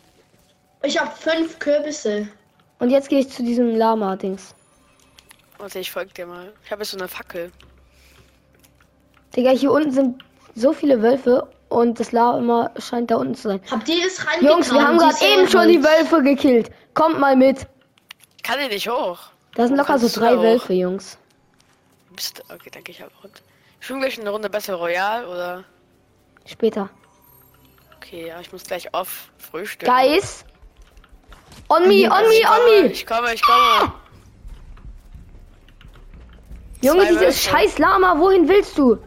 Ich 0.82 1.00
habe 1.00 1.10
fünf 1.16 1.58
Kürbisse. 1.58 2.28
Und 2.78 2.90
jetzt 2.90 3.08
gehe 3.08 3.20
ich 3.20 3.30
zu 3.30 3.42
diesem 3.42 3.74
Lama-Dings. 3.74 4.54
Warte, 5.58 5.78
ich 5.78 5.90
folge 5.90 6.12
dir 6.12 6.26
mal. 6.26 6.52
Ich 6.64 6.70
habe 6.70 6.82
jetzt 6.82 6.90
so 6.90 6.98
eine 6.98 7.08
Fackel. 7.08 7.50
Digga, 9.34 9.50
hier 9.50 9.72
unten 9.72 9.92
sind 9.92 10.24
so 10.54 10.72
viele 10.72 11.00
Wölfe 11.02 11.48
und 11.68 11.98
das 11.98 12.12
Lama 12.12 12.70
scheint 12.78 13.10
da 13.10 13.16
unten 13.16 13.34
zu 13.34 13.48
sein. 13.48 13.60
Habt 13.70 13.88
ihr 13.88 14.06
es 14.06 14.26
reingetan? 14.26 14.50
Jungs, 14.50 14.72
wir 14.72 14.86
haben 14.86 14.98
gerade 14.98 15.16
eben 15.24 15.48
schon 15.48 15.68
die? 15.68 15.82
Wölfe 15.82 16.22
gekillt. 16.22 16.70
Kommt 16.94 17.18
mal 17.18 17.36
mit. 17.36 17.66
Ich 18.36 18.42
kann 18.42 18.58
hier 18.58 18.68
nicht 18.68 18.88
hoch. 18.88 19.18
Da 19.54 19.66
sind 19.66 19.76
locker 19.76 19.98
so 19.98 20.08
du 20.08 20.20
drei. 20.20 20.36
Wölfe, 20.38 20.72
Jungs. 20.72 21.18
Bist 22.14 22.42
okay, 22.48 22.70
danke 22.72 22.90
ich 22.92 23.00
habe 23.00 23.12
runter. 23.22 23.40
Spielen 23.80 24.00
wir 24.00 24.08
gleich 24.08 24.20
eine 24.20 24.30
Runde 24.30 24.50
Battle 24.50 24.74
Royale 24.74 25.28
oder? 25.28 25.64
Später. 26.46 26.90
Okay, 27.96 28.28
ja, 28.28 28.40
ich 28.40 28.52
muss 28.52 28.64
gleich 28.64 28.92
auf 28.94 29.30
frühstücken. 29.38 29.92
Guys. 29.92 30.44
On 31.68 31.82
me, 31.88 32.10
on 32.10 32.28
me, 32.28 32.34
Ich 32.34 32.44
komme, 32.44 32.60
on 32.60 32.82
me. 32.82 32.86
Ich 32.88 33.06
komme, 33.06 33.34
ich 33.34 33.42
komme. 33.42 33.92
Junge, 36.82 37.06
dieses 37.06 37.20
Wölfe. 37.20 37.50
scheiß 37.50 37.78
Lama, 37.78 38.18
wohin 38.18 38.48
willst 38.48 38.76
du? 38.76 38.98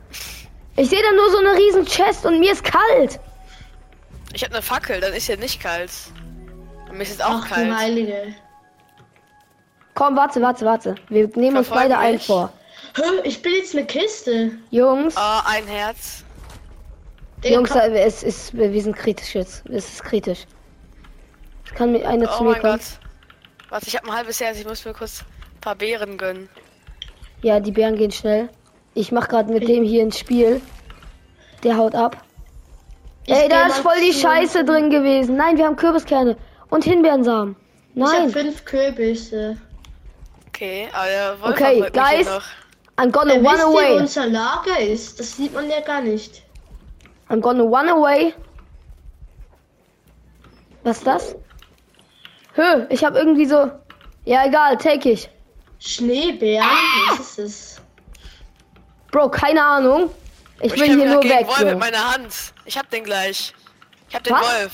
Ich 0.76 0.90
sehe 0.90 1.02
da 1.02 1.12
nur 1.12 1.30
so 1.30 1.38
eine 1.38 1.56
riesen 1.56 1.86
Chest 1.86 2.26
und 2.26 2.40
mir 2.40 2.52
ist 2.52 2.64
kalt. 2.64 3.20
Ich 4.34 4.44
habe 4.44 4.54
eine 4.54 4.62
Fackel, 4.62 5.00
dann 5.00 5.14
ist 5.14 5.28
hier 5.28 5.38
nicht 5.38 5.62
kalt. 5.62 5.92
Und 6.90 6.98
mir 6.98 7.04
ist 7.04 7.10
jetzt 7.10 7.24
auch 7.24 7.42
Ach 7.42 7.48
du 7.48 7.54
kalt. 7.54 7.76
Heilige. 7.76 8.36
Komm, 9.98 10.16
warte, 10.16 10.40
warte, 10.44 10.64
warte. 10.64 10.94
Wir 11.10 11.28
nehmen 11.36 11.58
uns 11.58 11.70
beide 11.70 11.98
ein 11.98 12.20
vor. 12.20 12.54
Hä, 12.96 13.02
ich 13.24 13.42
bin 13.42 13.52
jetzt 13.56 13.76
eine 13.76 13.84
Kiste. 13.86 14.52
Jungs, 14.70 15.16
Oh, 15.18 15.40
ein 15.46 15.66
Herz. 15.66 16.24
Digga, 17.44 17.56
Jungs, 17.56 17.72
komm- 17.72 17.82
äh, 17.82 18.02
es 18.04 18.22
ist, 18.22 18.56
wir 18.56 18.80
sind 18.82 18.96
kritisch 18.96 19.34
jetzt. 19.34 19.66
Es 19.68 19.90
ist 19.94 20.04
kritisch. 20.04 20.46
Kann 21.74 21.94
mir 21.94 22.08
einer 22.08 22.30
Oh 22.32 22.38
zu 22.38 22.44
mir 22.44 22.52
mein 22.52 22.62
kommen. 22.62 22.74
Gott. 22.74 23.70
Warte, 23.70 23.88
ich 23.88 23.96
habe 23.96 24.08
ein 24.08 24.16
halbes 24.16 24.40
Herz. 24.40 24.60
Ich 24.60 24.68
muss 24.68 24.86
mir 24.86 24.94
kurz 24.94 25.22
ein 25.56 25.62
paar 25.62 25.74
Beeren 25.76 26.16
gönnen. 26.20 26.48
Ja, 27.42 27.60
die 27.60 27.72
Bären 27.72 27.96
gehen 27.96 28.12
schnell. 28.12 28.50
Ich 28.94 29.12
mach 29.12 29.28
gerade 29.28 29.52
mit 29.52 29.68
dem 29.68 29.84
hier 29.84 30.04
ein 30.04 30.12
Spiel. 30.12 30.62
Der 31.64 31.76
haut 31.78 31.96
ab. 31.96 32.24
Ich 33.26 33.34
Ey, 33.34 33.50
da 33.50 33.66
ist 33.66 33.80
voll 33.80 34.00
die 34.00 34.12
zu- 34.12 34.20
Scheiße 34.20 34.64
drin 34.64 34.92
gewesen. 34.92 35.38
Nein, 35.38 35.58
wir 35.58 35.66
haben 35.66 35.76
Kürbiskerne 35.76 36.38
und 36.70 36.84
Himbeerensamen. 36.84 37.56
Ich 37.96 38.04
habe 38.04 38.14
Nein, 38.20 38.30
fünf 38.30 38.64
Kürbisse. 38.64 39.58
Okay, 40.58 40.90
aber 40.92 41.06
der 41.06 41.40
Wolf 41.42 41.52
Okay, 41.54 41.64
verfolgt 41.84 41.96
mich 41.96 42.08
hier 42.08 42.18
guys. 42.18 42.28
noch. 42.28 42.44
I'm 42.98 43.12
gonna 43.12 43.34
Äh, 43.34 43.38
run 43.38 43.46
wisst 43.46 43.58
ihr, 43.60 43.66
wo 43.68 43.78
away. 43.78 43.98
unser 44.00 44.26
Lager 44.28 44.80
ist? 44.80 45.20
Das 45.20 45.38
sieht 45.38 45.54
man 45.54 45.70
ja 45.70 45.82
gar 45.82 46.02
nicht. 46.02 46.42
I'm 47.30 47.42
gonna 47.42 47.62
run 47.62 47.90
away. 47.90 48.34
Was 50.84 50.98
ist 50.98 51.06
das? 51.08 51.36
Hö, 52.56 52.86
ich 52.90 53.04
habe 53.04 53.20
irgendwie 53.20 53.46
so. 53.46 53.70
Ja, 54.26 54.46
egal, 54.48 54.78
take 54.78 55.12
ich. 55.12 55.30
Schneebär? 55.80 56.64
Was 57.10 57.20
ist 57.20 57.40
es? 57.40 57.82
Bro, 59.12 59.30
keine 59.30 59.64
Ahnung. 59.64 60.10
Ich 60.62 60.74
Ich 60.74 60.80
will 60.82 60.88
hier 60.88 61.06
nur 61.08 61.24
weg. 61.24 61.46
Wolf 61.48 61.64
mit 61.66 61.78
meiner 61.78 62.14
Hand. 62.14 62.34
Ich 62.66 62.78
hab 62.80 62.90
den 62.90 63.04
gleich. 63.04 63.54
Ich 64.10 64.16
hab 64.16 64.24
den 64.24 64.34
Was? 64.34 64.42
Wolf. 64.42 64.72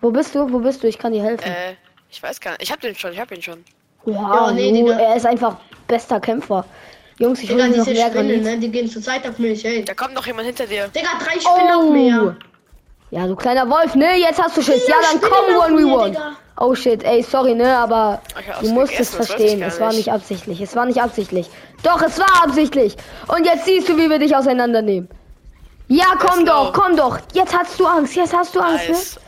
Wo 0.00 0.10
bist 0.10 0.34
du? 0.34 0.50
Wo 0.50 0.60
bist 0.60 0.82
du? 0.82 0.86
Ich 0.88 0.98
kann 0.98 1.12
dir 1.12 1.22
helfen. 1.22 1.44
Äh, 1.46 1.76
ich 2.10 2.22
weiß 2.22 2.40
gar 2.40 2.52
nicht. 2.52 2.62
Ich 2.62 2.72
hab 2.72 2.80
den 2.80 2.94
schon, 2.94 3.12
ich 3.12 3.20
hab 3.20 3.30
ihn 3.30 3.42
schon. 3.42 3.62
Wow, 4.04 4.14
ja, 4.14 4.50
nee, 4.52 4.70
du, 4.70 4.76
Digga. 4.88 4.98
er 4.98 5.16
ist 5.16 5.26
einfach 5.26 5.56
bester 5.88 6.20
Kämpfer. 6.20 6.64
Jungs, 7.18 7.40
ich 7.42 7.48
Digga, 7.48 7.66
noch 7.68 7.74
diese 7.74 7.92
mehr 7.92 8.08
Spinnen, 8.10 8.42
ne? 8.42 8.58
Die 8.58 8.70
gehen 8.70 8.88
zur 8.88 9.00
Zeit 9.02 9.26
auf 9.28 9.38
mich, 9.38 9.64
ey. 9.64 9.84
Da 9.84 9.94
kommt 9.94 10.14
noch 10.14 10.26
jemand 10.26 10.46
hinter 10.46 10.66
dir. 10.66 10.88
Digga, 10.88 11.08
drei 11.18 11.38
Spinnen 11.40 11.72
auf 11.74 11.84
Oh! 11.84 11.90
mir. 11.92 12.36
Ja, 13.10 13.26
du 13.26 13.36
kleiner 13.36 13.68
Wolf, 13.70 13.94
ne? 13.94 14.16
Jetzt 14.16 14.42
hast 14.42 14.56
du 14.56 14.62
Schiss. 14.62 14.88
Ja, 14.88 14.96
dann 15.12 15.20
komm, 15.20 15.56
auf 15.56 15.68
one 15.68 15.78
we 15.78 15.86
one. 15.86 16.16
Oh 16.56 16.74
shit, 16.74 17.02
ey, 17.04 17.22
sorry, 17.22 17.54
ne? 17.54 17.76
Aber 17.76 18.20
du 18.60 18.68
musst 18.70 18.92
gegessen, 18.92 19.16
es 19.20 19.26
verstehen. 19.26 19.62
Es 19.62 19.78
war 19.80 19.92
nicht. 19.92 20.10
absichtlich. 20.10 20.60
Es 20.60 20.74
war 20.74 20.86
nicht 20.86 21.00
absichtlich. 21.00 21.48
Doch, 21.82 22.02
es 22.02 22.18
war 22.18 22.42
absichtlich. 22.44 22.96
Und 23.28 23.44
jetzt 23.46 23.64
siehst 23.64 23.88
du, 23.88 23.96
wie 23.96 24.08
wir 24.10 24.18
dich 24.18 24.34
auseinandernehmen. 24.34 25.08
Ja, 25.88 26.06
komm 26.18 26.40
Let's 26.40 26.50
doch, 26.50 26.72
go. 26.72 26.80
komm 26.80 26.96
doch. 26.96 27.18
Jetzt 27.34 27.56
hast 27.56 27.78
du 27.78 27.86
Angst. 27.86 28.16
Jetzt 28.16 28.34
hast 28.34 28.54
du 28.54 28.60
Angst, 28.60 28.88
ne? 28.88 28.94
Nice. 28.94 29.20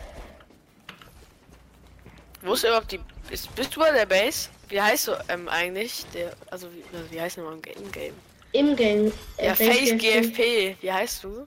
Wo 2.42 2.54
ist 2.54 2.64
überhaupt 2.64 2.90
die. 2.92 3.00
Ist, 3.30 3.54
bist 3.54 3.74
du 3.74 3.80
bei 3.80 3.90
der 3.90 4.06
Base? 4.06 4.48
Wie 4.68 4.80
heißt 4.80 5.08
du 5.08 5.12
ähm, 5.28 5.48
eigentlich? 5.48 6.04
Der, 6.14 6.32
also 6.50 6.68
wie, 6.72 6.82
wie 7.14 7.20
heißt 7.20 7.36
du 7.36 7.42
im 7.48 7.62
Game? 7.62 8.12
Im 8.52 8.76
Game. 8.76 9.12
Äh, 9.36 9.48
Ja, 9.48 9.54
Face 9.54 9.90
GFP. 9.96 10.76
Wie 10.80 10.92
heißt 10.92 11.24
du? 11.24 11.46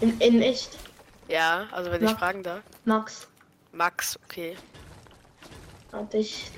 In, 0.00 0.18
in 0.20 0.42
echt. 0.42 0.70
Ja, 1.28 1.66
also 1.72 1.90
wenn 1.90 2.02
Ja. 2.02 2.10
ich 2.12 2.16
fragen 2.16 2.42
darf. 2.42 2.60
Max. 2.84 3.26
Max, 3.72 4.18
okay. 4.28 4.56
Warte, 5.90 6.18
ich. 6.18 6.50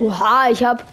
Oha, 0.00 0.50
ich 0.50 0.62
hab 0.64 0.84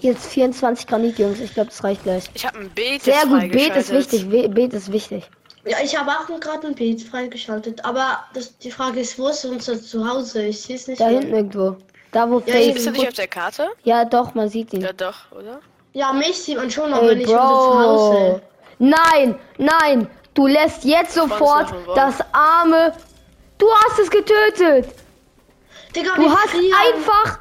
jetzt 0.00 0.26
24 0.26 0.86
Granit, 0.86 1.18
Jungs. 1.18 1.40
Ich 1.40 1.54
glaube, 1.54 1.70
das 1.70 1.82
reicht 1.84 2.02
gleich. 2.02 2.24
Ich 2.34 2.44
habe 2.46 2.58
ein 2.58 2.70
Beet 2.70 3.02
Sehr 3.02 3.24
gut, 3.26 3.50
Beet 3.50 3.76
ist 3.76 3.90
wichtig. 3.90 4.30
We- 4.30 4.48
Beet 4.48 4.72
ist 4.74 4.92
wichtig. 4.92 5.24
Ja, 5.64 5.76
ich 5.82 5.96
habe 5.98 6.10
auch 6.10 6.26
gerade 6.40 6.66
ein 6.66 6.74
Beat 6.74 7.02
freigeschaltet. 7.02 7.84
Aber 7.84 8.24
das, 8.34 8.56
die 8.58 8.70
Frage 8.70 9.00
ist, 9.00 9.18
wo 9.18 9.28
ist 9.28 9.44
unser 9.44 9.80
Zuhause? 9.80 10.44
Ich 10.46 10.60
sehe 10.60 10.76
es 10.76 10.86
nicht. 10.88 11.00
Da 11.00 11.08
mehr. 11.08 11.20
hinten 11.20 11.34
irgendwo. 11.34 11.76
Da 12.12 12.28
wo 12.30 12.40
Ja, 12.46 12.52
Faith. 12.52 12.74
Bist 12.74 12.86
du 12.86 12.90
nicht 12.92 13.08
auf 13.08 13.14
der 13.14 13.28
Karte? 13.28 13.68
Ja, 13.84 14.04
doch, 14.04 14.34
man 14.34 14.48
sieht 14.48 14.72
ihn. 14.72 14.82
Ja, 14.82 14.92
doch, 14.92 15.30
oder? 15.32 15.60
Ja, 15.94 16.12
mich 16.12 16.38
sieht 16.42 16.56
man 16.56 16.70
schon, 16.70 16.92
aber 16.92 17.10
Ey, 17.10 17.16
nicht 17.16 17.28
unser 17.28 17.38
Bro. 17.38 17.72
Zuhause. 17.72 18.42
Nein, 18.78 19.38
nein. 19.58 20.08
Du 20.34 20.46
lässt 20.46 20.84
jetzt 20.84 21.14
sofort 21.14 21.74
das 21.94 22.16
arme. 22.32 22.92
Du 23.58 23.66
hast 23.84 23.98
es 23.98 24.10
getötet. 24.10 24.94
Digga, 25.94 26.14
Du 26.16 26.30
hast 26.30 26.48
frieren. 26.50 26.74
einfach. 26.94 27.38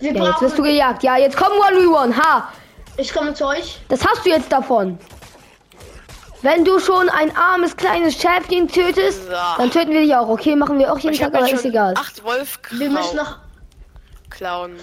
Wir 0.00 0.12
Ja, 0.14 0.24
jetzt 0.24 0.40
wirst 0.42 0.58
du 0.58 0.62
gejagt. 0.62 1.02
Ja, 1.02 1.16
jetzt 1.16 1.36
komm 1.36 1.52
one 1.52 1.84
v 1.86 1.94
one. 2.02 2.16
Ha. 2.16 2.48
Ich 2.96 3.12
komme 3.14 3.32
zu 3.34 3.46
euch. 3.46 3.78
Das 3.88 4.04
hast 4.04 4.24
du 4.26 4.30
jetzt 4.30 4.50
davon. 4.50 4.98
Wenn 6.42 6.64
du 6.64 6.78
schon 6.78 7.08
ein 7.10 7.36
armes 7.36 7.76
kleines 7.76 8.14
Schäfchen 8.20 8.66
tötest, 8.68 9.24
So. 9.26 9.30
dann 9.58 9.70
töten 9.70 9.90
wir 9.92 10.00
dich 10.00 10.14
auch. 10.14 10.28
Okay, 10.28 10.56
machen 10.56 10.78
wir 10.78 10.92
auch 10.92 10.98
jeden 10.98 11.12
Ich 11.14 11.20
Tag, 11.20 11.34
aber 11.34 11.50
ist 11.50 11.64
egal. 11.64 11.94
acht 11.96 12.22
Wolf 12.24 12.58
Wir 12.70 12.88
müssen 12.90 13.16
noch... 13.16 13.38
klauen. 14.30 14.76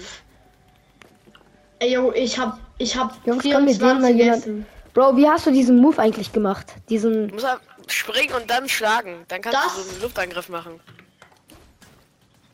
Ey, 1.80 1.92
yo, 1.92 2.12
ich 2.12 2.38
hab... 2.38 2.58
Ich 2.80 2.96
hab 2.96 3.14
Jungs, 3.26 3.42
komm, 3.42 3.66
wir 3.66 3.74
sehen 3.74 4.00
mal 4.00 4.14
24 4.14 4.16
jemand. 4.16 4.38
Essen. 4.42 4.66
Bro, 4.94 5.16
wie 5.16 5.28
hast 5.28 5.46
du 5.46 5.50
diesen 5.50 5.78
Move 5.80 5.98
eigentlich 6.00 6.32
gemacht? 6.32 6.66
Diesen. 6.88 7.26
Du 7.28 7.34
musst 7.34 7.46
halt 7.48 7.60
springen 7.88 8.34
und 8.34 8.48
dann 8.48 8.68
schlagen. 8.68 9.24
Dann 9.26 9.40
kannst 9.42 9.58
Das- 9.58 9.74
du 9.76 9.82
so 9.82 9.90
einen 9.92 10.02
Luftangriff 10.02 10.48
machen. 10.48 10.78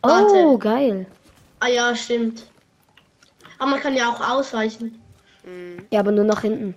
Oh, 0.03 0.09
Warte. 0.09 0.59
geil. 0.59 1.07
Ah 1.61 1.69
ja, 1.69 1.95
stimmt. 1.95 2.47
Aber 3.59 3.71
man 3.71 3.81
kann 3.81 3.95
ja 3.95 4.09
auch 4.11 4.21
ausweichen. 4.31 5.01
Ja, 5.91 6.01
aber 6.01 6.11
nur 6.13 6.25
nach 6.25 6.41
hinten. 6.41 6.75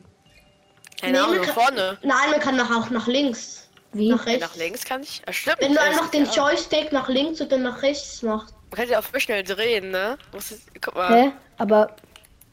Keine 0.99 1.13
Nee, 1.13 1.19
Ahnung, 1.19 1.43
vorne. 1.45 1.97
Nein, 2.01 2.31
man 2.31 2.39
kann 2.39 2.55
nach, 2.55 2.69
auch 2.75 2.89
nach 2.89 3.07
links. 3.07 3.67
Wie? 3.93 4.09
Nach 4.09 4.25
Ja, 4.25 4.31
rechts. 4.33 4.47
nach 4.47 4.55
links 4.55 4.83
kann 4.85 5.01
ich. 5.03 5.21
Ja, 5.25 5.33
stimmt. 5.33 5.57
Wenn 5.59 5.73
du 5.73 5.81
einfach 5.81 6.09
den 6.09 6.25
ja. 6.25 6.31
Joystick 6.31 6.91
nach 6.91 7.07
links 7.07 7.39
oder 7.41 7.57
nach 7.57 7.81
rechts 7.81 8.21
machst. 8.21 8.53
Man 8.71 8.79
kann 8.81 8.89
ja 8.89 8.99
auch 8.99 9.19
schnell 9.19 9.43
drehen, 9.43 9.91
ne? 9.91 10.17
Du- 10.31 10.39
guck 10.81 10.95
mal, 10.95 11.09
Hä? 11.23 11.31
Aber 11.57 11.95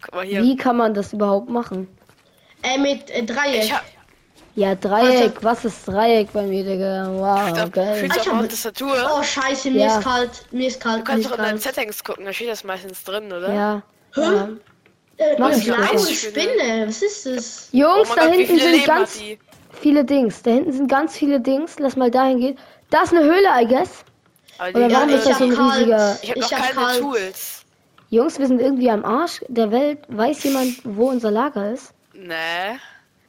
guck 0.03 0.15
mal 0.15 0.25
hier. 0.25 0.43
wie 0.43 0.57
kann 0.57 0.77
man 0.77 0.95
das 0.95 1.13
überhaupt 1.13 1.49
machen? 1.49 1.89
Äh, 2.63 2.79
mit 2.79 3.11
äh, 3.11 3.25
Dreieck. 3.25 3.73
Ja, 4.57 4.75
Dreieck. 4.77 5.43
Was 5.43 5.65
ist 5.65 5.89
Dreieck 5.89 6.33
bei 6.33 6.43
mir, 6.43 6.63
Digga? 6.65 7.09
Wow, 7.11 7.53
glaub, 7.53 7.73
geil. 7.73 8.05
Ich 8.07 8.31
auch 8.31 8.35
hab- 8.35 8.49
Tastatur? 8.49 9.11
Oh, 9.13 9.23
scheiße, 9.23 9.71
mir 9.73 9.87
Ja. 9.87 9.99
ist 9.99 10.05
kalt. 10.05 10.31
Mir 10.53 10.69
ist 10.69 10.81
kalt. 10.81 11.01
Du 11.01 11.05
kannst 11.05 11.27
doch 11.27 11.33
ist 11.33 11.39
in 11.39 11.45
deinen. 11.45 11.59
Settings 11.59 12.05
gucken, 12.05 12.25
da 12.25 12.33
steht 12.33 12.49
das 12.51 12.63
meistens 12.63 13.03
drin, 13.03 13.33
oder? 13.33 13.53
Ja. 13.53 13.83
ja. 14.17 14.49
Äh, 15.17 15.37
eine 15.37 15.57
ich 15.57 15.65
blaue. 15.65 15.99
Spinne. 16.15 16.85
Was 16.89 17.03
ist 17.03 17.27
das? 17.27 17.69
Jungs, 17.73 18.09
Oh 18.11 18.15
da 18.17 18.27
Gott, 18.27 18.35
hinten 18.35 18.59
sind 18.59 18.73
Leben 18.73 18.85
ganz 18.87 19.21
viele 19.81 20.05
Dings. 20.05 20.43
Da 20.43 20.51
hinten 20.51 20.73
sind 20.73 20.89
ganz 20.89 21.17
viele 21.17 21.41
Dings. 21.41 21.79
Lass 21.79 21.97
mal 21.97 22.11
dahin 22.11 22.41
gehen. 22.41 22.59
Da 22.91 23.03
ist 23.03 23.13
eine 23.13 23.23
Höhle, 23.25 23.49
I 23.61 23.67
guess. 23.67 23.91
Aber 24.59 24.71
Oder 24.79 24.89
Ja, 24.89 24.97
warum 24.99 25.09
ich 25.11 25.15
ist 25.17 25.27
das 25.27 25.39
so 25.39 25.45
ein 25.45 25.51
hab 25.59 25.59
kalt. 25.71 25.75
riesiger... 25.81 26.19
ich 26.23 26.31
habe 26.31 26.39
Ich 26.41 26.53
hab 26.53 26.63
keine 26.63 26.75
kalt. 26.87 27.01
Tools. 27.01 27.65
Jungs, 28.11 28.39
wir 28.39 28.47
sind 28.47 28.61
irgendwie 28.61 28.91
am 28.91 29.05
Arsch 29.05 29.41
der 29.49 29.71
Welt. 29.73 29.99
Weiß 30.09 30.43
jemand, 30.45 30.79
wo 30.85 31.09
unser 31.11 31.31
Lager 31.31 31.73
ist? 31.73 31.93
Nee. 32.13 32.29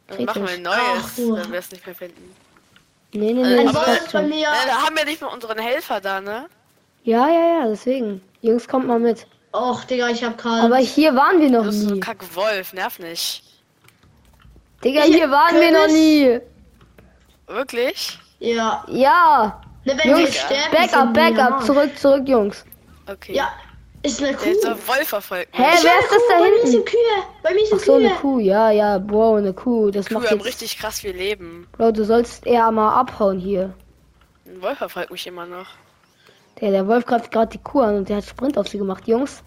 Dann 0.07 0.25
machen 0.25 0.43
wir 0.43 0.53
ein 0.53 0.61
neues, 0.61 0.77
Ach, 0.77 1.09
wenn 1.17 1.51
wir 1.51 1.59
es 1.59 1.71
nicht 1.71 1.85
mehr 1.85 1.95
finden. 1.95 2.35
Nee, 3.13 3.33
nee, 3.33 3.41
nee, 3.41 3.53
Äh, 3.55 3.59
Ein 3.61 3.65
das 3.67 3.75
aber- 3.75 3.97
bei 4.11 4.21
mir. 4.23 4.39
Ja, 4.41 4.53
da 4.67 4.85
haben 4.85 4.95
wir 4.95 5.05
nicht 5.05 5.21
mal 5.21 5.27
unseren 5.27 5.57
Helfer 5.57 5.99
da, 6.01 6.21
ne? 6.21 6.45
Ja, 7.03 7.27
ja, 7.27 7.59
ja, 7.61 7.67
deswegen. 7.67 8.21
Jungs, 8.41 8.67
kommt 8.67 8.85
mal 8.87 8.99
mit. 8.99 9.25
Och, 9.55 9.83
Digga, 9.85 10.09
ich 10.09 10.23
hab 10.23 10.37
kalt. 10.37 10.63
Aber 10.63 10.77
hier 10.77 11.15
waren 11.15 11.39
wir 11.39 11.49
noch 11.49 11.65
Das 11.65 11.75
ist 11.75 11.81
so 11.83 11.87
ein 11.89 11.93
nie. 11.95 11.99
kack 12.01 12.17
Wolf, 12.35 12.73
nerv 12.73 12.99
nicht. 12.99 13.43
Digga, 14.83 15.05
Ich- 15.05 15.15
hier 15.15 15.31
waren 15.31 15.55
wir 15.55 15.71
noch 15.71 15.87
nie. 15.87 16.39
Wirklich? 17.47 18.19
ja. 18.39 18.83
Ja. 18.87 19.61
Ne, 19.85 19.93
wenn 19.97 20.09
wir 20.15 20.19
Jungs, 20.19 20.35
sterben, 20.35 20.71
Backup, 20.71 21.13
Backup. 21.13 21.63
Zurück, 21.63 21.97
zurück, 21.99 22.27
Jungs. 22.27 22.65
Okay. 23.07 23.33
Ja, 23.35 23.49
ist 24.01 24.19
eine 24.21 24.33
Kuh. 24.33 24.43
Der 24.45 24.51
ist 24.53 24.63
der 24.63 24.87
Wolf 24.87 25.07
verfolgt. 25.07 25.49
Hä, 25.51 25.61
mich. 25.61 25.75
Ich 25.75 25.83
wer 25.83 25.99
ist 25.99 25.99
eine 25.99 26.01
das 26.01 26.09
Kuh, 26.09 26.23
da 26.27 26.33
Bei 26.37 26.41
mir 26.41 26.53
hinten? 26.55 26.71
sind 26.71 26.85
Kühe. 26.87 26.99
Bei 27.43 27.53
mir 27.53 27.65
sind 27.67 27.79
Ach 27.79 27.85
so, 27.85 27.95
Kühe. 27.97 28.07
eine 28.07 28.15
Kuh. 28.15 28.39
Ja, 28.39 28.71
ja, 28.71 28.99
wow, 29.07 29.37
eine 29.37 29.53
Kuh. 29.53 29.91
Das 29.91 30.07
Kühe 30.07 30.17
macht 30.17 30.29
haben 30.31 30.37
jetzt... 30.37 30.45
richtig 30.47 30.77
krass 30.79 30.99
viel 31.01 31.11
Leben. 31.15 31.67
Bro, 31.73 31.91
du 31.91 32.03
sollst 32.03 32.47
eher 32.47 32.71
mal 32.71 32.95
abhauen 32.99 33.37
hier. 33.39 33.73
Ein 34.47 34.59
Wolf 34.63 34.79
verfolgt 34.79 35.11
mich 35.11 35.27
immer 35.27 35.45
noch. 35.45 35.67
Der, 36.61 36.71
der 36.71 36.87
Wolf 36.87 37.05
greift 37.05 37.31
gerade 37.31 37.51
die 37.51 37.57
Kuh 37.63 37.81
an 37.81 37.97
und 37.97 38.09
der 38.09 38.17
hat 38.17 38.25
Sprint 38.25 38.57
auf 38.57 38.67
sie 38.67 38.77
gemacht. 38.77 39.07
Jungs, 39.07 39.43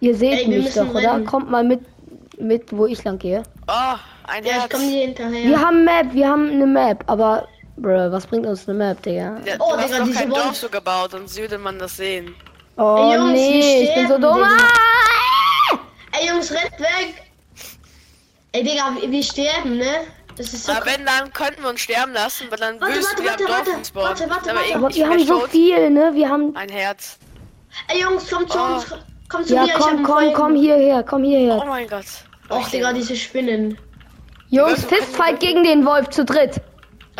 ihr 0.00 0.14
seht 0.16 0.40
Ey, 0.40 0.48
mich 0.48 0.74
doch, 0.74 0.92
oder? 0.92 1.20
Kommt 1.20 1.50
mal 1.50 1.62
mit, 1.64 1.80
mit, 2.38 2.76
wo 2.76 2.86
ich 2.86 3.02
lang 3.04 3.18
gehe. 3.18 3.42
Oh, 3.68 3.72
ein 4.26 4.44
Ja, 4.44 4.50
ich 4.50 4.56
Herz. 4.58 4.70
komm 4.72 4.80
dir 4.88 5.06
hinterher. 5.06 5.44
Wir 5.48 5.60
haben 5.60 5.84
Map, 5.84 6.12
wir 6.12 6.28
haben 6.28 6.50
eine 6.50 6.66
Map, 6.66 7.04
aber, 7.06 7.46
bro, 7.76 8.10
was 8.10 8.26
bringt 8.26 8.44
uns 8.46 8.68
eine 8.68 8.76
Map, 8.78 9.02
Digga? 9.02 9.38
Ja, 9.44 9.54
Oh, 9.60 9.72
du 9.74 9.78
hast 9.78 9.92
doch 9.98 10.04
diese 10.04 10.18
kein 10.18 10.30
Wolf- 10.30 10.42
Dorf 10.42 10.56
so 10.56 10.68
gebaut, 10.68 11.12
sonst 11.12 11.36
würde 11.38 11.58
man 11.58 11.78
das 11.78 11.96
sehen. 11.96 12.34
Oh 12.76 12.96
Ey, 13.10 13.16
Jungs, 13.16 13.32
wir 13.32 13.32
nee, 13.32 13.82
ich 13.84 13.94
bin 13.94 14.08
so 14.08 14.16
sterben, 14.16 14.22
dumm. 14.22 14.34
Digga. 14.34 14.48
Ah! 15.72 15.78
Ey, 16.20 16.28
Jungs, 16.28 16.50
rennt 16.50 16.80
weg. 16.80 17.22
Ey, 18.52 18.62
Digga, 18.64 18.96
wir 19.06 19.22
sterben, 19.22 19.76
ne? 19.78 19.84
Das 20.36 20.52
ist 20.52 20.64
so 20.66 20.72
Aber 20.72 20.84
wenn, 20.86 21.04
dann 21.06 21.32
könnten 21.32 21.62
wir 21.62 21.70
uns 21.70 21.80
sterben 21.80 22.12
lassen, 22.12 22.46
weil 22.50 22.58
dann 22.58 22.80
Warte, 22.80 22.94
warte, 23.02 23.22
im 23.22 23.28
warte, 23.28 23.44
Dorf 23.44 23.56
warte, 23.58 23.94
warte, 23.94 24.30
warte, 24.30 24.50
Aber 24.50 24.60
warte. 24.60 24.74
Aber 24.76 24.90
ich 24.90 24.96
wir 24.96 25.08
haben 25.08 25.18
so 25.26 25.38
tot. 25.40 25.50
viel, 25.50 25.90
ne? 25.90 26.10
Wir 26.14 26.28
haben. 26.28 26.54
Ein 26.56 26.68
Herz. 26.68 27.18
Ey, 27.88 28.00
Jungs, 28.02 28.30
kommt 28.30 28.50
zu 28.52 28.58
Oh. 28.58 28.74
uns. 28.74 28.86
Kommt 29.28 29.46
zu 29.48 29.54
Ja, 29.54 29.62
mir, 29.62 29.66
ich 29.68 29.74
hab 29.74 29.80
komm, 29.80 30.02
komm, 30.02 30.32
komm 30.34 30.54
hierher, 30.54 31.02
komm 31.02 31.22
Oh 31.22 31.26
hierher. 31.26 31.64
mein 31.66 31.88
Gott. 31.88 32.04
Och, 32.50 32.68
Digga, 32.68 32.92
diese 32.92 33.16
Spinnen. 33.16 33.76
Jungs, 34.50 34.84
Fistfight 34.84 35.40
gegen 35.40 35.64
den 35.64 35.84
Wolf 35.84 36.08
zu 36.10 36.24
dritt. 36.24 36.60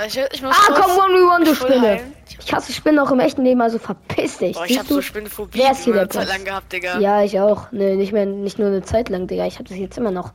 Ich, 0.07 0.17
ich 0.33 0.43
muss 0.43 0.55
Ah, 0.55 0.73
komm, 0.75 0.91
one 0.99 1.19
v 1.21 1.35
one, 1.35 1.45
du 1.47 1.55
voll 1.55 1.71
Spinne. 1.71 1.89
heilen. 1.89 2.13
Ich 2.45 2.53
hasse 2.53 2.73
Spinnen 2.73 2.99
auch 2.99 3.11
im 3.11 3.19
echten 3.21 3.45
Leben, 3.45 3.61
also 3.63 3.79
verpiss 3.79 4.39
dich. 4.39 4.55
Boah, 4.55 4.67
ich 4.67 4.79
hab 4.79 4.87
du? 4.87 4.95
so 4.95 5.03
Spinnenphobie 5.03 5.59
Wer 5.59 5.73
ist 5.73 5.85
hier 5.85 5.95
eine 5.95 6.03
der 6.03 6.11
Zeit 6.11 6.27
Boss? 6.27 6.33
lang 6.37 6.45
gehabt, 6.45 6.73
Digga. 6.73 6.99
Ja, 7.01 7.23
ich 7.23 7.41
auch. 7.41 7.73
Ne, 7.73 7.97
nicht 7.97 8.13
mehr, 8.13 8.27
nicht 8.27 8.59
nur 8.59 8.69
eine 8.69 8.83
Zeit 8.83 9.09
lang, 9.09 9.27
Digga. 9.27 9.47
Ich 9.47 9.59
hab 9.59 9.67
das 9.67 9.77
jetzt 9.79 9.97
immer 9.97 10.11
noch. 10.11 10.33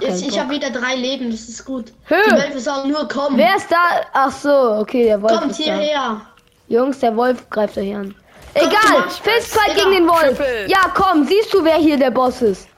Jetzt, 0.00 0.22
ich 0.26 0.38
habe 0.38 0.50
wieder 0.50 0.70
drei 0.70 0.96
Leben, 0.96 1.30
das 1.30 1.48
ist 1.48 1.64
gut. 1.64 1.92
Hö. 2.06 2.16
Die 2.26 2.32
Wölfe 2.32 2.60
sagen 2.60 2.90
nur 2.90 3.06
komm. 3.08 3.36
Wer 3.36 3.56
ist 3.56 3.70
da? 3.70 3.76
Ach 4.12 4.30
so, 4.32 4.50
okay, 4.80 5.04
der 5.04 5.22
Wolf 5.22 5.38
Kommt 5.38 5.50
ist 5.52 5.60
da. 5.60 5.64
hierher. 5.64 6.20
Jungs, 6.68 6.98
der 6.98 7.16
Wolf 7.16 7.48
greift 7.48 7.78
euch 7.78 7.94
an. 7.94 8.14
Egal, 8.54 8.70
Mann. 9.00 9.10
Fistfight 9.10 9.76
gegen 9.76 9.90
den 9.92 10.08
Wolf. 10.08 10.36
Triple. 10.36 10.68
Ja, 10.68 10.90
komm, 10.94 11.24
siehst 11.24 11.54
du, 11.54 11.64
wer 11.64 11.76
hier 11.76 11.96
der 11.96 12.10
Boss 12.10 12.42
ist? 12.42 12.68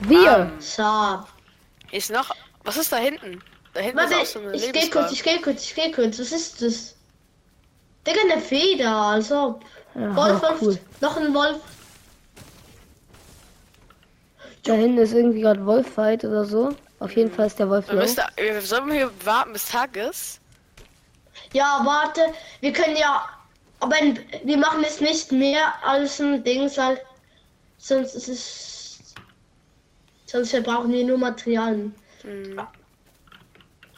Wir. 0.00 0.50
Ähm, 0.50 0.52
So. 0.58 0.82
ist 1.92 2.10
noch. 2.10 2.30
Was 2.64 2.76
ist 2.76 2.90
da 2.92 2.96
hinten? 2.96 3.40
Da 3.74 3.80
hinten 3.80 3.98
Warte, 3.98 4.14
ist 4.14 4.20
auch 4.20 4.26
so 4.26 4.38
eine 4.40 4.54
ich 4.56 4.62
geh 4.62 4.66
Lebensbar. 4.72 5.02
kurz, 5.02 5.12
ich 5.12 5.22
geh 5.22 5.38
kurz, 5.40 5.62
ich 5.64 5.74
geh 5.74 5.92
kurz. 5.92 6.18
Was 6.18 6.32
ist 6.32 6.62
das? 6.62 6.94
Digga, 8.06 8.20
eine 8.32 8.40
Feder, 8.40 8.90
also. 8.96 9.60
Ja, 9.94 10.16
Wolf, 10.16 10.42
Wolf, 10.42 10.62
cool. 10.62 10.78
noch 11.00 11.16
ein 11.16 11.32
Wolf. 11.34 11.56
Da 14.66 14.74
hinten 14.74 14.98
ist 14.98 15.12
irgendwie 15.14 15.40
gerade 15.42 15.64
Wolffight 15.64 16.24
oder 16.24 16.44
so. 16.44 16.70
Auf 16.98 17.14
jeden 17.14 17.30
Fall 17.30 17.46
ist 17.46 17.58
der 17.58 17.68
Wolf 17.68 17.86
Wir, 17.88 17.94
müssen, 17.96 18.22
wir 18.36 18.60
sollen 18.62 18.90
hier 18.90 19.10
warten 19.24 19.52
bis 19.52 19.68
Tag 19.68 19.96
ist. 19.96 20.40
Ja, 21.52 21.80
warte, 21.84 22.20
wir 22.60 22.72
können 22.72 22.96
ja, 22.96 23.24
aber 23.80 23.96
wir 24.44 24.56
machen 24.56 24.82
es 24.86 25.00
nicht 25.00 25.30
mehr 25.30 25.72
als 25.84 26.18
ein 26.20 26.42
Ding, 26.42 26.70
weil 26.76 27.00
sonst 27.78 28.14
ist 28.14 28.28
es, 28.28 28.98
sonst 30.24 30.50
verbrauchen 30.50 30.90
wir 30.92 31.04
nur 31.04 31.18
Materialien. 31.18 31.94
Hm, 32.22 32.60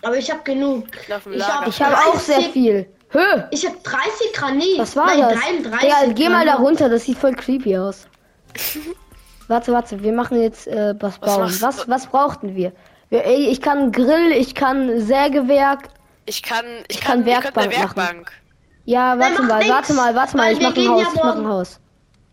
Aber 0.02 0.16
ich 0.16 0.30
habe 0.30 0.42
genug. 0.42 0.84
Ich 1.00 1.08
Lager. 1.08 1.66
hab- 1.66 1.80
habe 1.80 1.96
auch 2.10 2.18
sehr 2.20 2.36
30 2.38 2.52
viel. 2.52 2.86
Hö, 3.10 3.42
Ich 3.52 3.64
habe 3.64 3.78
30 3.84 4.32
Granit. 4.34 4.78
was 4.78 4.94
war 4.96 5.06
Nein, 5.06 5.20
das? 5.20 5.40
33 5.40 5.80
Digga, 5.80 6.12
geh 6.12 6.28
mal 6.28 6.44
da 6.44 6.56
runter, 6.56 6.88
das 6.90 7.04
sieht 7.04 7.16
voll 7.16 7.34
creepy 7.34 7.78
aus. 7.78 8.06
warte, 9.48 9.72
warte, 9.72 10.02
wir 10.02 10.12
machen 10.12 10.40
jetzt 10.40 10.66
äh, 10.68 10.94
was 11.00 11.20
Was 11.20 11.36
bauen. 11.36 11.56
Was, 11.60 11.76
du? 11.84 11.88
was 11.90 12.06
brauchten 12.06 12.54
wir? 12.54 12.72
wir 13.10 13.24
ey, 13.24 13.48
ich 13.48 13.60
kann 13.60 13.90
Grill, 13.92 14.32
ich 14.32 14.54
kann 14.54 15.00
Sägewerk. 15.00 15.88
Ich 16.26 16.42
kann. 16.42 16.64
Ich, 16.88 16.96
Ich 16.96 17.00
kann, 17.00 17.24
kann 17.24 17.32
eine 17.32 17.42
Werkbank 17.42 17.66
machen. 17.72 17.80
Werkbank. 17.96 18.32
Ja, 18.84 19.18
warte 19.18 19.42
mal, 19.42 19.58
nix, 19.58 19.70
warte 19.70 19.92
mal, 19.94 20.14
warte 20.14 20.36
mal, 20.36 20.52
ich 20.52 20.60
wir 20.60 20.68
mach 20.70 20.76
ein 20.76 20.88
Haus, 20.88 21.02
ja 21.02 21.08
ich 21.14 21.14
mach 21.24 21.36
ein. 21.36 21.48
Haus. 21.48 21.80